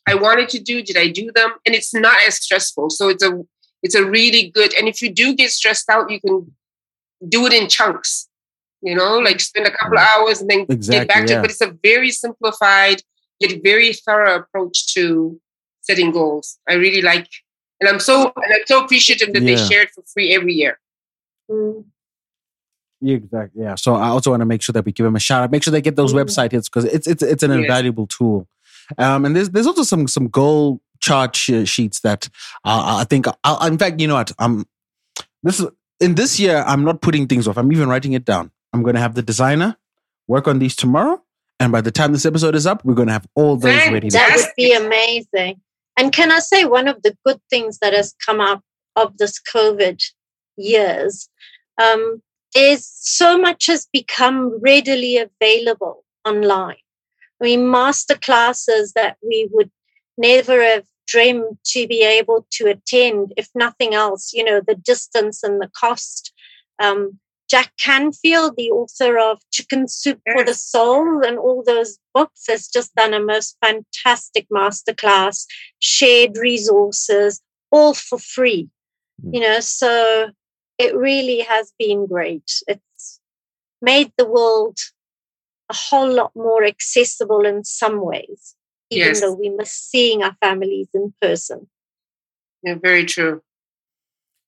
[0.07, 0.81] I wanted to do?
[0.81, 1.51] Did I do them?
[1.65, 2.89] And it's not as stressful.
[2.91, 3.31] So it's a
[3.83, 4.73] it's a really good.
[4.75, 6.53] And if you do get stressed out, you can
[7.27, 8.27] do it in chunks.
[8.81, 11.39] You know, like spend a couple of hours and then Exactly, get back to yeah.
[11.39, 11.41] it.
[11.41, 13.01] But it's a very simplified,
[13.39, 15.39] yet very thorough approach to
[15.81, 16.57] setting goals.
[16.69, 17.27] I really like,
[17.81, 20.79] and I'm so and I'm so appreciative that they share it for free every year.
[21.51, 21.83] Mm.
[23.01, 23.63] Yeah, exactly.
[23.63, 23.75] Yeah.
[23.75, 25.51] So I also want to make sure that we give them a shout out.
[25.51, 26.23] Make sure they get those Mhm.
[26.25, 27.59] website hits because it's it's it's an Yes.
[27.61, 28.47] invaluable tool.
[28.97, 32.29] Um, and there's there's also some some goal chart sh- sheets that
[32.65, 33.25] uh, I think.
[33.43, 34.31] i in fact, you know what?
[34.39, 34.65] I'm
[35.43, 35.67] this is
[35.99, 36.63] in this year.
[36.67, 37.57] I'm not putting things off.
[37.57, 38.51] I'm even writing it down.
[38.73, 39.77] I'm going to have the designer
[40.27, 41.21] work on these tomorrow,
[41.59, 44.09] and by the time this episode is up, we're going to have all those ready.
[44.09, 45.61] That would be amazing.
[45.97, 48.61] And can I say one of the good things that has come out
[48.95, 50.01] of this COVID
[50.55, 51.29] years
[51.81, 52.21] um,
[52.55, 56.77] is so much has become readily available online.
[57.41, 59.71] I mean, master classes that we would
[60.17, 65.43] never have dreamed to be able to attend, if nothing else, you know, the distance
[65.43, 66.33] and the cost.
[66.77, 67.19] Um,
[67.49, 72.67] Jack Canfield, the author of Chicken Soup for the Soul and all those books, has
[72.67, 75.45] just done a most fantastic masterclass,
[75.79, 77.41] shared resources,
[77.71, 78.69] all for free.
[79.25, 79.33] Mm.
[79.33, 80.29] You know, so
[80.77, 82.61] it really has been great.
[82.67, 83.19] It's
[83.81, 84.77] made the world
[85.69, 88.55] a whole lot more accessible in some ways,
[88.89, 89.21] even Yes.
[89.21, 91.67] though we miss seeing our families in person.
[92.63, 93.41] Yeah, very true.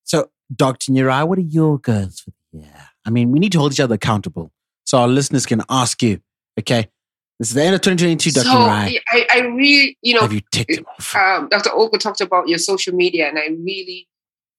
[0.04, 0.92] So, Dr.
[0.92, 2.90] Nurai, what are your goals for the year?
[3.06, 4.52] I mean, we need to hold each other accountable
[4.86, 6.22] so our listeners can ask you.
[6.60, 6.90] Okay,
[7.40, 8.44] this is the end of 2022, Dr.
[8.46, 9.00] So Nurai.
[9.12, 11.16] I, I really, you know, Have you ticked them off?
[11.16, 11.72] um, Dr.
[11.72, 14.10] Olga talked about your social media, and I really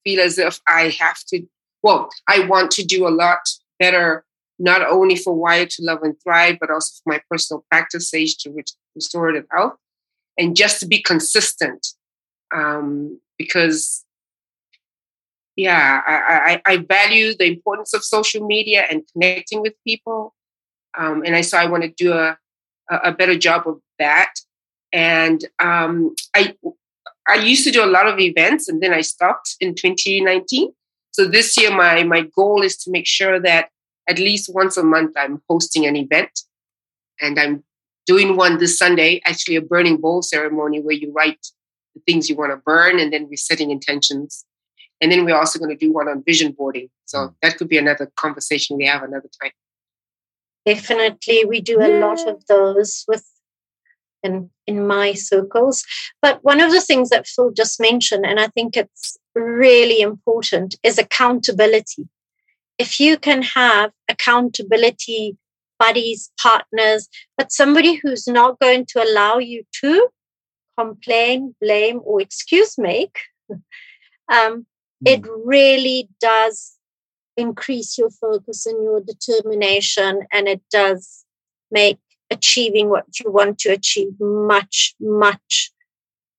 [0.05, 1.43] feel as if I have to.
[1.83, 3.41] Well, I want to do a lot
[3.79, 4.25] better,
[4.59, 8.37] not only for Wired to Love and Thrive, but also for my personal practice, Sage
[8.39, 9.77] to Ret- Restorative Health,
[10.39, 11.87] and just to be consistent.
[12.55, 14.05] Um, because,
[15.57, 20.35] yeah, I, I, I value the importance of social media and connecting with people,
[20.97, 22.39] um, and I so I want to do a
[22.91, 24.35] a better job of that
[24.93, 26.55] and um, I
[27.29, 30.73] I used to do a lot of events, and then I stopped in 2019.
[31.13, 33.71] So this year, my my goal is to make sure that
[34.09, 36.41] at least once a month I'm hosting an event,
[37.21, 37.65] and I'm
[38.07, 39.21] doing one this Sunday.
[39.25, 41.47] Actually, a burning bowl ceremony where you write
[41.95, 44.45] the things you want to burn, and then we're setting intentions.
[45.01, 46.89] And then we're also going to do one on vision boarding.
[47.07, 47.35] So mm.
[47.43, 49.51] that could be another conversation we have another time.
[50.65, 53.27] Definitely, we do a lot of those with
[54.23, 55.85] in in my circles.
[56.21, 60.77] But one of the things that Phil just mentioned, and I think it's really important,
[60.85, 62.09] is accountability.
[62.79, 65.37] If you can have accountability
[65.83, 70.09] buddies, partners, but somebody who's not going to allow you to
[70.79, 73.19] complain, blame, or excuse make,
[74.33, 74.67] um,
[75.05, 76.79] it really does
[77.37, 81.25] increase your focus and your determination, and it does
[81.73, 81.99] make
[82.31, 85.73] achieving what you want to achieve much, much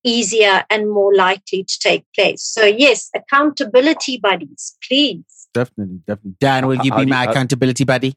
[0.02, 2.42] easier and more likely to take place.
[2.42, 5.48] So, yes, accountability buddies, please.
[5.52, 6.36] Definitely, definitely.
[6.40, 8.16] Dan, will you be my accountability buddy?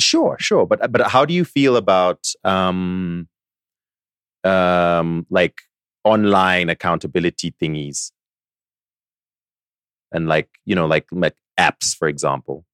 [0.00, 0.66] Sure, sure.
[0.66, 3.28] But but how do you feel about um
[4.42, 5.60] um like
[6.04, 8.10] online accountability thingies?
[10.12, 12.64] And like, you know, like like apps, for example.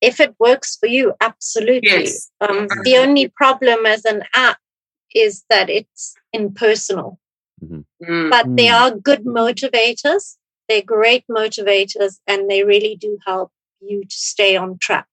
[0.00, 1.88] If it works for you, absolutely.
[1.88, 2.30] Yes.
[2.40, 4.58] Um, the only problem as an app
[5.14, 7.18] is that it's impersonal.
[7.62, 8.28] Mm.
[8.30, 8.80] but they Mm.
[8.80, 10.36] are good motivators.
[10.68, 15.06] They're great motivators and they really do help you to stay on track.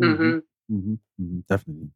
[0.00, 0.42] Mhm.
[0.68, 1.90] hmm hmm definitely.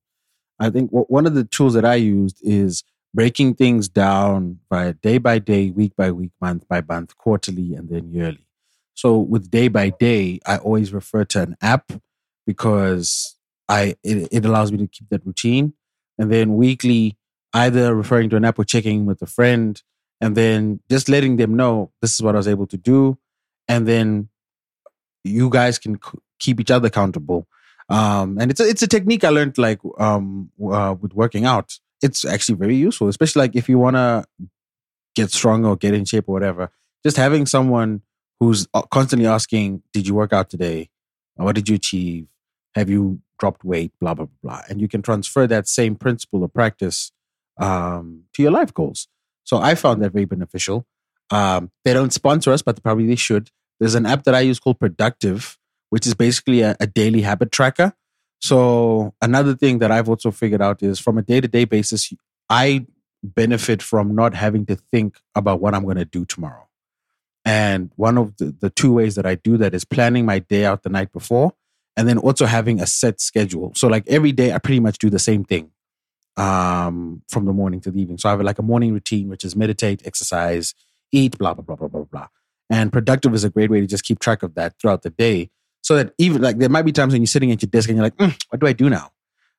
[0.60, 4.92] I think w- one of the tools that I used is breaking things down by
[4.92, 8.46] day by day, week by week, month by month, quarterly, and then yearly.
[8.94, 11.92] So with day by day, I always refer to an app
[12.46, 13.36] because
[13.68, 15.74] I it, it allows me to keep that routine.
[16.18, 17.16] And then weekly,
[17.54, 19.80] either referring to an app or checking with a friend,
[20.20, 23.18] and then just letting them know this is what I was able to do,
[23.68, 24.28] and then
[25.24, 25.98] you guys can
[26.38, 27.46] keep each other accountable
[27.88, 31.78] um, and it's a, it's a technique I learned like um, uh, with working out.
[32.02, 34.24] It's actually very useful, especially like if you want to
[35.14, 36.70] get stronger or get in shape or whatever.
[37.04, 38.02] Just having someone
[38.40, 40.90] who's uh, constantly asking, "Did you work out today?
[41.36, 42.26] What did you achieve?
[42.74, 43.92] Have you dropped weight?
[44.00, 47.12] Blah blah blah." And you can transfer that same principle or practice
[47.58, 49.08] um, to your life goals.
[49.44, 50.86] So I found that very beneficial.
[51.30, 53.50] Um, they don't sponsor us, but probably they should.
[53.78, 55.58] There's an app that I use called Productive,
[55.90, 57.92] which is basically a, a daily habit tracker.
[58.40, 62.12] So another thing that I've also figured out is from a day to day basis,
[62.48, 62.86] I
[63.22, 66.68] benefit from not having to think about what I'm going to do tomorrow.
[67.44, 70.64] And one of the, the two ways that I do that is planning my day
[70.64, 71.52] out the night before
[71.96, 73.72] and then also having a set schedule.
[73.74, 75.70] So like every day, I pretty much do the same thing
[76.36, 78.18] um, from the morning to the evening.
[78.18, 80.74] So I have like a morning routine, which is meditate, exercise,
[81.12, 82.28] eat, blah blah blah blah blah blah.
[82.70, 85.50] And productive is a great way to just keep track of that throughout the day,
[85.84, 87.98] so that even like there might be times when you're sitting at your desk and
[87.98, 89.12] you're like, mm, what do I do now?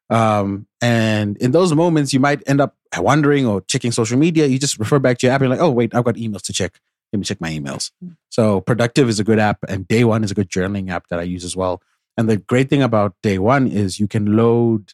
[0.09, 4.47] Um, and in those moments, you might end up wondering or checking social media.
[4.47, 5.41] You just refer back to your app.
[5.41, 6.79] You're like, oh wait, I've got emails to check.
[7.13, 7.91] Let me check my emails.
[8.29, 11.19] So productive is a good app, and Day One is a good journaling app that
[11.19, 11.81] I use as well.
[12.17, 14.93] And the great thing about Day One is you can load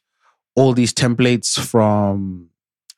[0.55, 2.49] all these templates from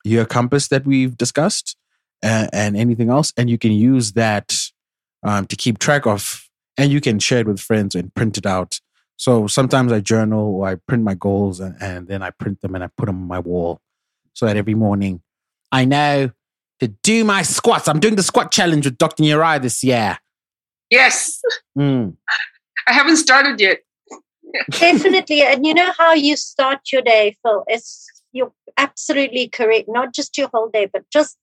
[0.02, 1.76] year compass that we've discussed
[2.20, 4.56] and, and anything else, and you can use that
[5.22, 6.43] um, to keep track of,
[6.76, 8.80] and you can share it with friends and print it out.
[9.16, 12.74] So sometimes I journal or I print my goals and, and then I print them
[12.74, 13.80] and I put them on my wall
[14.32, 15.22] so that every morning
[15.70, 16.30] I know
[16.80, 17.88] to do my squats.
[17.88, 19.22] I'm doing the squat challenge with Dr.
[19.22, 20.18] Uriah this year.
[20.90, 21.40] Yes.
[21.78, 22.16] Mm.
[22.86, 23.80] I haven't started yet.
[24.70, 25.42] Definitely.
[25.42, 27.64] And you know how you start your day, Phil?
[27.66, 29.88] It's you're absolutely correct.
[29.88, 31.38] Not just your whole day, but just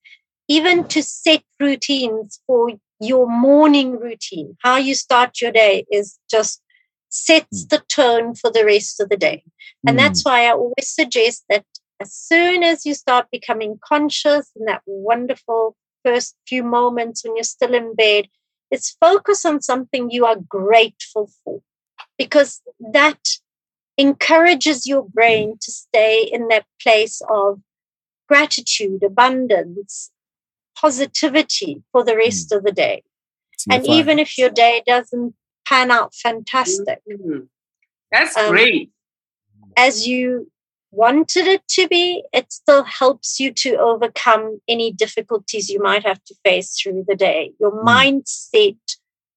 [0.48, 2.72] even to set routines for
[3.02, 4.56] your morning routine.
[4.62, 6.62] How you start your day is just
[7.10, 7.70] sets mm.
[7.70, 9.43] the tone for the rest of the day.
[9.86, 10.26] And that's mm.
[10.26, 11.66] why I always suggest that
[11.99, 17.43] as soon as you start becoming conscious in that wonderful first few moments when you're
[17.43, 18.28] still in bed,
[18.70, 21.62] it's focus on something you are grateful for
[22.18, 22.62] because
[22.93, 23.20] that
[23.97, 25.60] encourages your brain mm.
[25.60, 27.60] to stay in that place of
[28.28, 30.12] gratitude, abundance,
[30.80, 33.04] positivity for the rest of the day.
[33.70, 35.36] And even if your day doesn't
[35.68, 37.48] pan out fantastic, Mhm.
[38.12, 38.90] That's Um, great.
[39.78, 40.52] as you
[40.92, 46.22] wanted it to be, it still helps you to overcome any difficulties you might have
[46.26, 47.54] to face through the day.
[47.60, 47.86] Your Mm.
[47.86, 48.78] mindset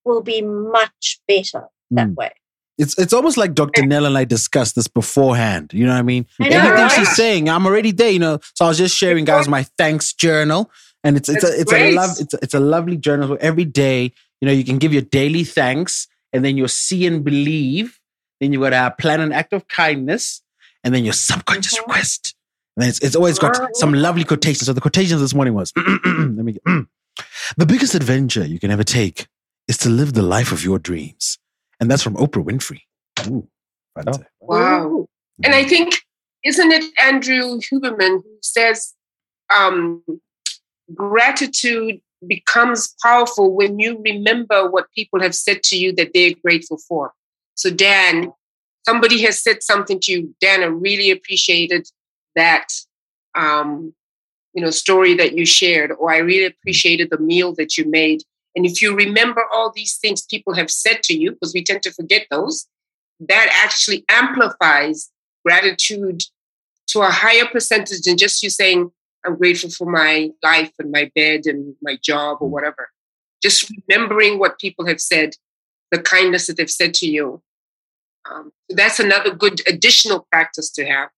[0.05, 2.17] will be much better that Mm.
[2.17, 2.33] way.
[2.77, 3.87] It's it's almost like Dr.
[3.87, 5.71] Nell and I discussed this beforehand.
[5.73, 6.27] You know what I mean?
[6.41, 6.93] I know, Everything right?
[6.93, 8.11] she's saying, I'm already there.
[8.11, 10.69] You know, so I was just sharing, guys, my thanks journal,
[11.05, 13.29] and it's it's a That's it's a love it's a, it's a lovely journal.
[13.29, 17.07] where every day, you know, you can give your daily thanks, and then your see
[17.07, 18.01] and believe.
[18.41, 20.43] Then you got to plan an act of kindness,
[20.83, 21.87] and then your subconscious Mhm.
[21.87, 22.35] request.
[22.77, 24.67] And then it's, it's always got some lovely quotations.
[24.67, 26.63] So the quotations this morning was, let me get,
[27.57, 29.29] the biggest adventure you can ever take
[29.69, 31.39] is to live the life of your dreams,
[31.79, 32.81] and that's from Oprah Winfrey.
[33.29, 33.47] Ooh,
[33.95, 34.27] fantastic.
[34.41, 35.07] Wow.
[35.45, 35.95] And I think,
[36.45, 38.93] isn't it Andrew Huberman who says
[39.57, 40.03] um,
[40.93, 46.79] gratitude becomes powerful when you remember what people have said to you that they're grateful
[46.89, 47.13] for?
[47.55, 48.33] So, Dan,
[48.85, 50.35] somebody has said something to you.
[50.41, 51.89] Dan, I really appreciated
[52.35, 52.69] that.
[53.35, 53.95] Um,
[54.55, 58.23] you know, story that you shared, or I really appreciated the meal that you made.
[58.57, 61.83] And if you remember all these things people have said to you, because we tend
[61.83, 62.67] to forget those,
[63.21, 65.11] that actually amplifies
[65.45, 66.23] gratitude
[66.89, 68.93] to a higher percentage than just you saying,
[69.25, 72.91] I'm grateful for my life and my bed and my job or whatever.
[73.43, 75.35] Just remembering what people have said,
[75.91, 77.43] the kindness that they've said to you.
[78.31, 81.11] Um, that's another good additional practice to have.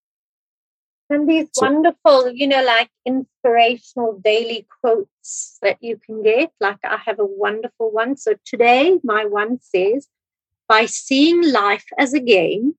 [1.08, 6.50] And these So- wonderful, you know, like inspirational daily quotes that you can get.
[6.60, 8.16] Like I have a wonderful one.
[8.16, 10.08] So today, my one says,
[10.68, 12.74] by seeing life as a game,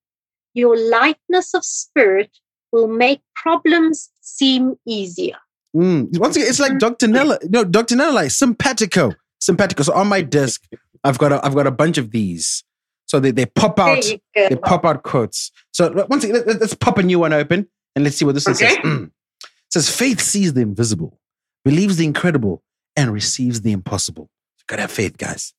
[0.53, 2.31] your lightness of spirit
[2.71, 5.37] will make problems seem easier.
[5.75, 6.17] Mm.
[6.17, 7.07] Once again, it's like Dr.
[7.07, 7.37] Nella.
[7.49, 7.95] No, Dr.
[7.95, 9.13] Nella, like simpatico.
[9.39, 9.83] Simpatico.
[9.83, 10.63] So on my desk,
[11.03, 12.63] I've got a, I've got a bunch of these.
[13.05, 15.51] So they, they pop out you they pop out quotes.
[15.71, 18.45] So once again, let, us pop a new one open and let's see what this
[18.45, 18.75] one says.
[18.77, 19.05] Mm.
[19.07, 21.19] It says faith sees the invisible,
[21.63, 22.63] believes the incredible,
[22.95, 24.29] and receives the impossible.
[24.67, 25.53] Gotta have faith, guys.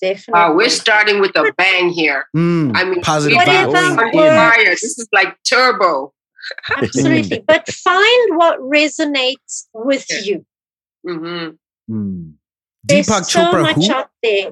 [0.00, 0.32] Definitely.
[0.40, 2.26] Wow, we're starting with a bang here.
[2.36, 2.72] Mm.
[2.74, 4.58] I mean, Positive we Whatever are vibes.
[4.58, 6.12] on This is like turbo.
[6.76, 7.42] Absolutely.
[7.46, 10.18] but find what resonates with Yeah.
[10.20, 10.46] you.
[11.06, 11.48] hmm
[11.90, 12.34] Mm.
[12.82, 13.92] There's Deepak so Chopra, much who?
[13.92, 14.50] out there.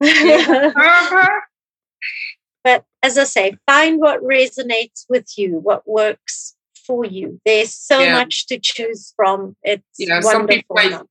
[2.62, 6.54] But as I say, find what resonates with you, what works
[6.86, 7.40] for you.
[7.46, 8.12] There's so Yeah.
[8.18, 9.56] much to choose from.
[9.62, 10.76] It's You know, some wonderful.
[10.76, 11.08] people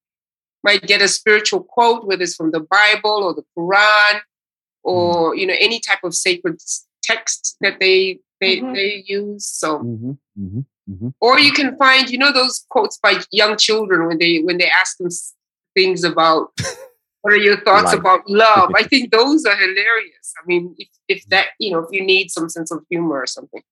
[0.64, 4.22] might, might get a spiritual quote, whether it's from the Bible or the Quran
[4.84, 8.74] or you know any type of sacred s- text that they they, Mhm.
[8.74, 9.46] they use.
[9.46, 11.14] So, Mhm, mhm, mhm.
[11.20, 14.70] or you can find you know those quotes by young children when they when they
[14.70, 15.10] ask them
[15.76, 16.52] things about
[17.22, 18.00] what are your thoughts Life.
[18.00, 18.72] about love.
[18.76, 20.34] I think those are hilarious.
[20.42, 23.28] I mean, if if that you know if you need some sense of humor or
[23.28, 23.64] something.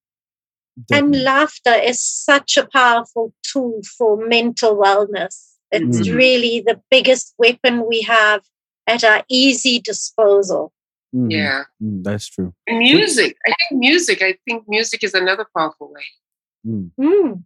[0.92, 5.57] and laughter is such a powerful tool for mental wellness.
[5.72, 6.16] It's Mhm.
[6.16, 8.42] really the biggest weapon we have
[8.88, 10.72] at our easy disposal.
[11.16, 11.32] Mhm.
[11.32, 11.64] Yeah.
[11.84, 12.54] Mm, that's true.
[12.68, 13.38] And music.
[13.46, 14.22] I think music.
[14.22, 16.04] I think music is another powerful way.
[16.66, 16.92] Mm.
[17.00, 17.44] Mm.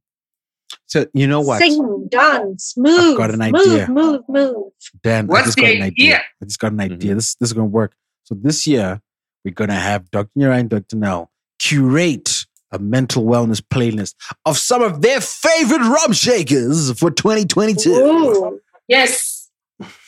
[0.86, 3.88] So you know what, Sing, dance, move, I've got an idea.
[3.90, 4.72] move, move.
[5.04, 5.26] Dan?
[5.26, 6.16] I What's just the got an idea.
[6.16, 6.22] idea?
[6.42, 7.12] I just got an idea.
[7.14, 7.16] Mhm.
[7.16, 7.94] This this is gonna work.
[8.24, 9.02] So this year
[9.44, 10.30] we're gonna have Dr.
[10.38, 10.96] Nurai and Dr.
[10.98, 12.41] Nell curate
[12.72, 14.16] a mental wellness playlist
[14.46, 17.90] of some of their favorite rum shakers for 2022.
[17.92, 19.50] Ooh, Yes.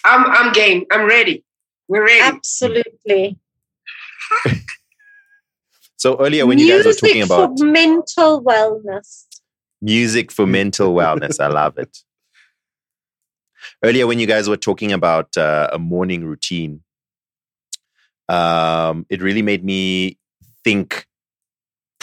[0.05, 0.85] I'm I'm game.
[0.91, 1.43] I'm ready.
[1.87, 2.21] We're ready.
[2.21, 3.37] absolutely.
[5.97, 9.25] So earlier when you guys were talking about for mental wellness.
[9.81, 11.97] music for mental wellness, I love it.
[13.81, 16.81] Earlier when you guys were talking about uh, a morning routine,
[18.27, 20.17] um, it really made me
[20.65, 21.07] think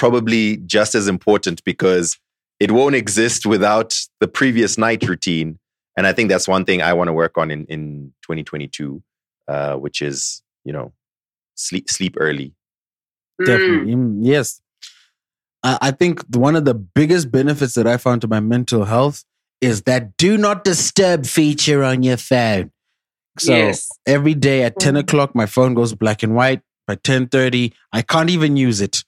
[0.01, 2.19] probably just as important because
[2.59, 5.59] it won't exist without the previous night routine.
[5.97, 9.03] And I think that's one thing I want to work on in, in 2022,
[9.47, 10.93] uh, which is, you know,
[11.55, 12.55] sleep sleep early.
[13.41, 13.47] Mm.
[13.47, 13.95] Definitely.
[13.95, 14.63] Mm, yes.
[15.63, 19.25] I, I think one of the biggest benefits that I found to my mental health
[19.61, 22.71] is that do not disturb feature on your phone.
[23.39, 23.87] So yes.
[24.07, 25.01] every day at 10 Mm.
[25.01, 26.63] o'clock, my phone goes black and white.
[26.87, 29.05] By 10:30, I can't even use it.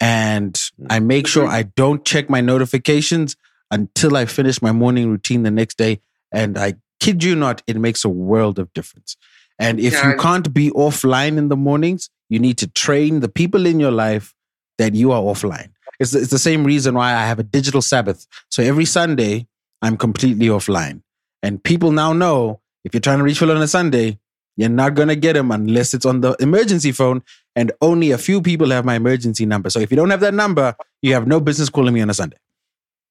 [0.00, 1.46] And I mm, make sure.
[1.46, 3.36] I don't check my notifications
[3.70, 6.00] until I finish my morning routine the next day.
[6.32, 9.16] And I kid you not, it makes a world of difference.
[9.58, 13.66] And if you can't be offline in the mornings, you need to train the people
[13.66, 14.34] in your life
[14.78, 15.70] that you are offline.
[15.98, 18.26] It's, it's the same reason why I have a digital Sabbath.
[18.50, 19.48] So every Sunday,
[19.82, 21.02] I'm completely offline.
[21.42, 24.18] And people now know if you're trying to reach Phil on a Sunday,
[24.56, 27.22] you're not going to get him unless it's on the emergency phone.
[27.58, 29.68] And only a few people have my emergency number.
[29.68, 32.14] So if you don't have that number, you have no business calling me on a
[32.14, 32.36] Sunday.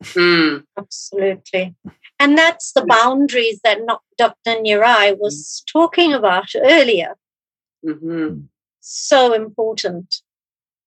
[0.03, 0.63] Mm.
[0.77, 1.75] Absolutely.
[2.19, 4.53] And that's the boundaries that not Dr.
[4.65, 7.15] Nurai was talking about earlier.
[7.83, 8.29] hmm
[8.79, 10.21] So important.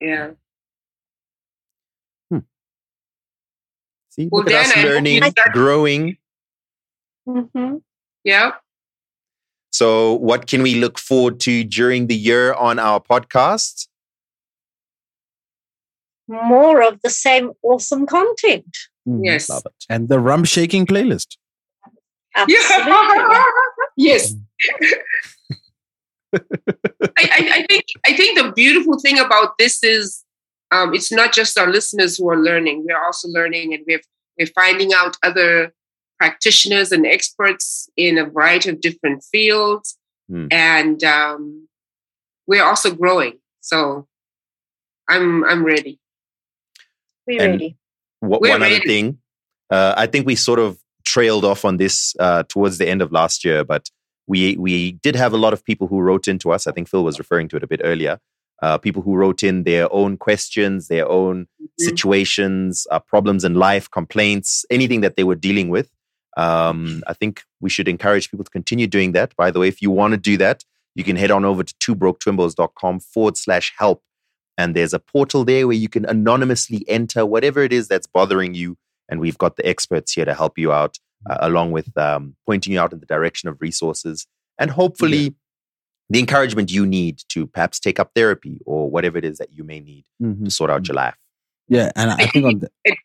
[0.01, 0.31] Yeah.
[4.13, 6.17] See, Well, look at us Dan, I hope learning, you start- growing.
[7.27, 7.77] hmm
[8.25, 8.53] Yeah.
[9.71, 13.87] So, what can we look forward to during the year on our podcast?
[16.29, 18.77] More of the same awesome content.
[19.09, 19.21] Mhm.
[19.25, 19.49] Yes.
[19.49, 19.85] Love it.
[19.89, 21.37] And the rum shaking playlist.
[22.37, 23.37] Absolutely.
[23.97, 24.33] Yes.
[26.33, 26.39] I,
[27.19, 30.25] I, I think I think the beautiful thing about this is
[30.71, 32.85] um, it's not just our listeners who are learning.
[32.87, 34.01] We're also learning, and we're
[34.39, 35.75] we're finding out other
[36.21, 39.97] practitioners and experts in a variety of different fields,
[40.29, 40.47] Hmm.
[40.53, 41.67] and um,
[42.47, 43.39] we're also growing.
[43.61, 44.07] So
[45.09, 45.99] I'm I'm ready.
[47.27, 47.77] We're And- ready.
[48.21, 49.19] What, We're one other thing,
[49.71, 53.11] uh, I think we sort of trailed off on this uh, towards the end of
[53.13, 53.89] last year, but
[54.27, 56.67] we we did have a lot of people who wrote into us.
[56.67, 58.19] I think Phil was referring to it a bit earlier.
[58.63, 61.47] Uh, people who wrote in their own questions, their own
[61.79, 65.89] situations, uh, problems in life, complaints, anything that they were dealing with.
[66.41, 69.35] Um, I think we should encourage people to continue doing that.
[69.37, 70.65] By the way, if you want to do that,
[70.95, 74.03] you can head on over to twobroketrimbos.com forward slash help.
[74.59, 78.55] And there's a portal there where you can anonymously enter whatever it is that's bothering
[78.55, 78.77] you.
[79.09, 82.73] And we've got the experts here to help you out, uh, along with um, pointing
[82.73, 84.27] you out in the direction of resources
[84.59, 85.35] and hopefully
[86.11, 89.65] the encouragement you need to perhaps take up therapy or whatever it is that you
[89.65, 90.45] may need Mhm.
[90.45, 91.17] to sort out your life.
[91.69, 92.99] Yeah, and I I think on the, it-.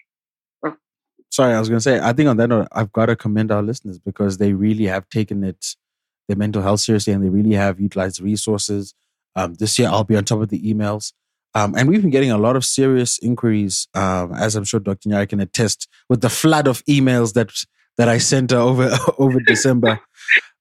[1.35, 3.51] Sorry, I was going to say, I think on that note, I've got to commend
[3.51, 5.75] our listeners because they really have taken it,
[6.29, 8.93] their mental health seriously, and they really have utilized resources.
[9.35, 11.11] Um, this year, I'll be on top of the emails,
[11.53, 15.09] um, and we've been getting a lot of serious inquiries, um, as I'm sure Dr.
[15.09, 17.51] Nurai can attest, with the flood of emails that
[17.97, 19.99] that I sent over over December.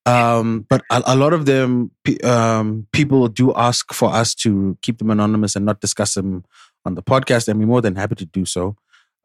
[0.07, 1.93] Um, but a, a lot of them,
[2.25, 6.45] um, people do ask for us to keep them anonymous and not discuss them
[6.85, 8.77] on the podcast, and we're more than happy to do so.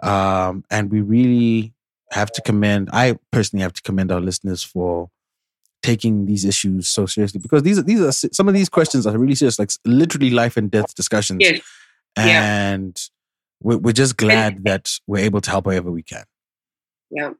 [0.02, 1.74] Um, and we really
[2.12, 2.90] have to commend.
[2.94, 5.10] I personally have to commend our listeners for
[5.82, 9.18] taking these issues so seriously because these are these are some of these questions are
[9.18, 11.40] really serious, like literally life and death discussions.
[11.42, 11.62] Yes.
[12.18, 12.72] yeah.
[12.74, 13.00] And
[13.62, 16.24] we're, we're just glad that we're able to help however we can.
[17.12, 17.32] Yeah.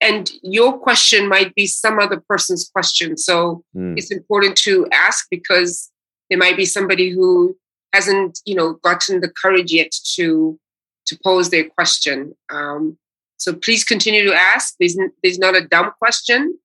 [0.00, 3.16] And your question might be some other person's question.
[3.16, 3.96] So Mm.
[3.98, 5.90] it's important to ask because
[6.28, 7.56] there might be somebody who
[7.92, 10.58] hasn't, you know, gotten the courage yet to
[11.06, 12.34] to pose their question.
[12.50, 12.98] Um,
[13.36, 14.74] so please continue to ask.
[14.78, 16.58] There's n- there's not a dumb question.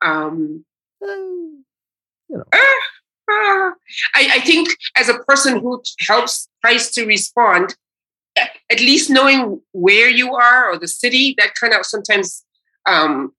[0.00, 0.64] Um,
[1.00, 1.64] you
[2.30, 2.44] know.
[2.52, 3.72] ah,
[4.14, 7.76] I, I think as a person who helps tries to respond,
[8.36, 12.44] at least knowing where you are or the city, that kind of sometimes
[12.86, 13.32] um,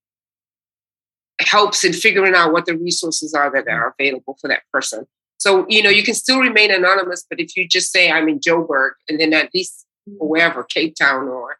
[1.39, 5.05] helps in figuring out what the resources are that are available for that person.
[5.37, 8.39] So, you know, you can still remain anonymous, but if you just say I'm in
[8.39, 9.85] Joburg and then at least
[10.19, 11.57] wherever, Cape Town or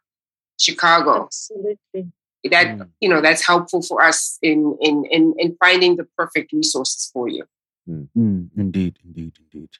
[0.58, 2.12] Chicago, Absolutely.
[2.50, 2.88] that Mm.
[3.00, 7.28] you know that's helpful for us in in in, in finding the perfect resources for
[7.28, 7.44] you.
[7.88, 9.70] Mm, indeed, indeed, indeed.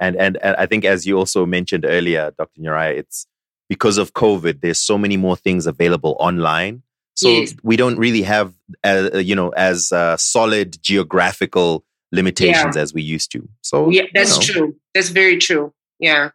[0.00, 2.60] And, and and I think as you also mentioned earlier, Dr.
[2.60, 3.26] Nurai, it's
[3.68, 4.60] because of COVID.
[4.60, 6.82] There's so many more things available online,
[7.14, 7.54] so Yes.
[7.62, 13.30] we don't really have uh, you know as uh, solid geographical limitations as we used
[13.32, 13.48] to.
[13.62, 14.76] So yeah, you that's know, true.
[14.94, 15.72] That's very true.
[15.98, 16.30] Yeah,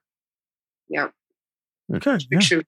[0.89, 1.07] yeah,
[1.93, 2.39] Okay, very yeah.
[2.39, 2.63] true.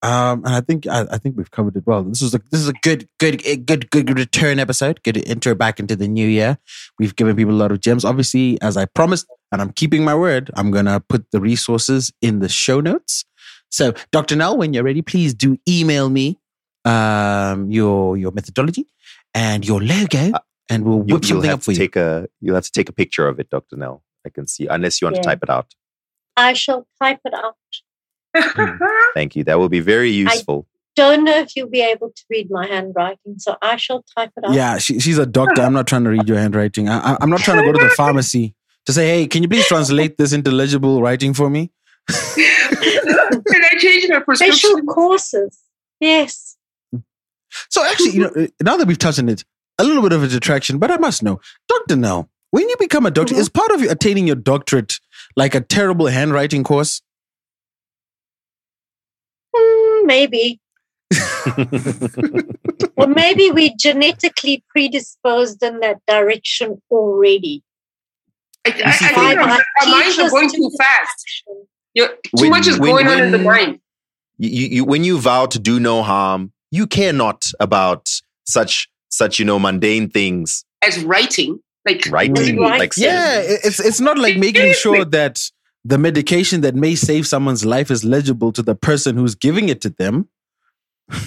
[0.00, 2.04] Um, and I think I, I think we've covered it well.
[2.04, 5.02] This was a this is a good good good good return episode.
[5.02, 6.58] Good intro back into the new year.
[7.00, 8.04] We've given people a lot of gems.
[8.04, 12.38] Obviously, as I promised, and I'm keeping my word, I'm gonna put the resources in
[12.38, 13.24] the show notes.
[13.70, 14.36] So, Dr.
[14.36, 16.38] Nell, when you're ready, please do email me
[16.84, 18.86] um, your your methodology
[19.34, 20.32] and your logo,
[20.70, 21.78] and we'll Uh, you, whip you'll something have up for to you.
[21.78, 23.76] take a you'll have to take a picture of it, Dr.
[23.76, 24.04] Nell.
[24.24, 25.74] I can see unless you want to type it out.
[26.36, 27.56] I shall type it out.
[29.14, 29.44] Thank you.
[29.44, 30.66] That will be very useful.
[30.70, 34.30] I Don't know if you'll be able to read my handwriting, so I shall type
[34.36, 34.52] it out.
[34.54, 35.62] Yeah, she, she's a doctor.
[35.62, 36.88] I'm not trying to read your handwriting.
[36.88, 38.54] I, I, I'm not trying to go to the pharmacy
[38.86, 41.70] to say, hey, can you please translate this into legible writing for me?
[42.08, 44.86] Can I change my Special prescription?
[44.86, 45.58] courses.
[46.00, 46.56] Yes.
[47.70, 49.44] So actually, you know, uh, now that we've touched on it,
[49.78, 53.04] a little bit of a detraction, but I must know, Doctor Nell, when you become
[53.06, 53.38] a doctor, Mhm.
[53.40, 54.98] is part of you attaining your doctorate
[55.36, 57.02] like a terrible handwriting course?
[60.08, 60.60] Maybe.
[62.96, 67.62] Or maybe we genetically predisposed in that direction already.
[68.66, 71.44] I, I, I think our, our minds are going too fast.
[71.94, 73.80] You're, too When- much is when- going on in the when- mind.
[74.36, 78.08] you, you, you- when you vow to do no harm, you care not about
[78.44, 82.78] such such you know mundane things, As writing, like writing, Right.
[82.80, 85.40] like Yeah, it's it's not like making sure that
[85.88, 89.80] the medication that may save someone's life is legible to the person who's giving it
[89.80, 90.28] to them.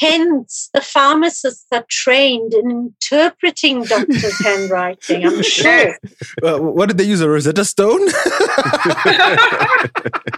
[0.00, 5.94] Hence, the pharmacists are trained in interpreting doctors' handwriting, I'm sure.
[6.42, 7.20] Uh, what did they use?
[7.20, 8.08] A Rosetta Stone?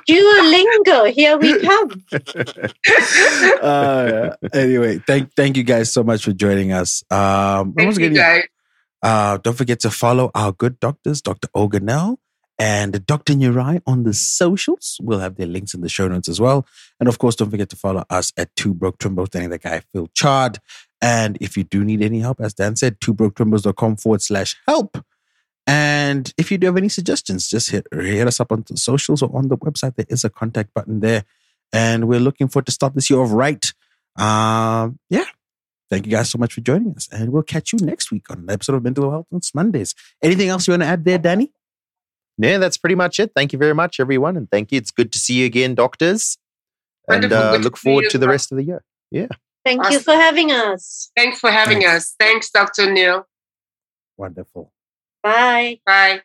[0.09, 2.03] Duolingo, here we come.
[3.63, 7.05] uh, anyway, thank thank you guys so much for joining us.
[7.11, 8.45] Um, Thank once you again, guys.
[9.01, 11.47] Uh, don't forget to follow our good doctors, Dr.
[11.55, 12.17] Oganel
[12.59, 13.35] and Dr.
[13.35, 14.99] Nurai on the socials.
[15.01, 16.67] We'll have their links in the show notes as well.
[16.99, 19.83] And of course, don't forget to follow us at Two Broke Trimbos, standing the guy
[19.93, 20.59] Phil Chard.
[21.01, 24.99] And if you do need any help, as Dan said, twobroketrimbos.com forward slash help.
[25.69, 29.23] And if you do have any suggestions, just hit, hit us up on the socials
[29.23, 29.95] or on the website.
[29.95, 31.25] There is a contact button there.
[31.73, 33.73] And we're looking forward to start this year of right.
[34.17, 35.27] Um, yeah.
[35.91, 37.09] Thank you guys so much for joining us.
[37.13, 39.95] And we'll catch you next week on an episode of Mental Health on Mondays.
[40.23, 41.53] Anything else you want to add there, Danny?
[42.39, 43.33] Yeah, that's pretty much it.
[43.35, 44.79] Thank you very much, everyone, and thank you.
[44.79, 46.39] It's good to see you again, doctors,
[47.09, 48.83] and uh, Good to look forward to the rest of the year.
[49.11, 49.29] Yeah.
[49.65, 51.11] Thank you for having us.
[51.17, 52.05] Thanks for having Thanks.
[52.05, 52.15] us.
[52.19, 52.91] Thanks, Dr.
[52.91, 53.27] Neil.
[54.17, 54.73] Wonderful.
[55.23, 55.81] Bye.
[55.85, 56.23] Bye.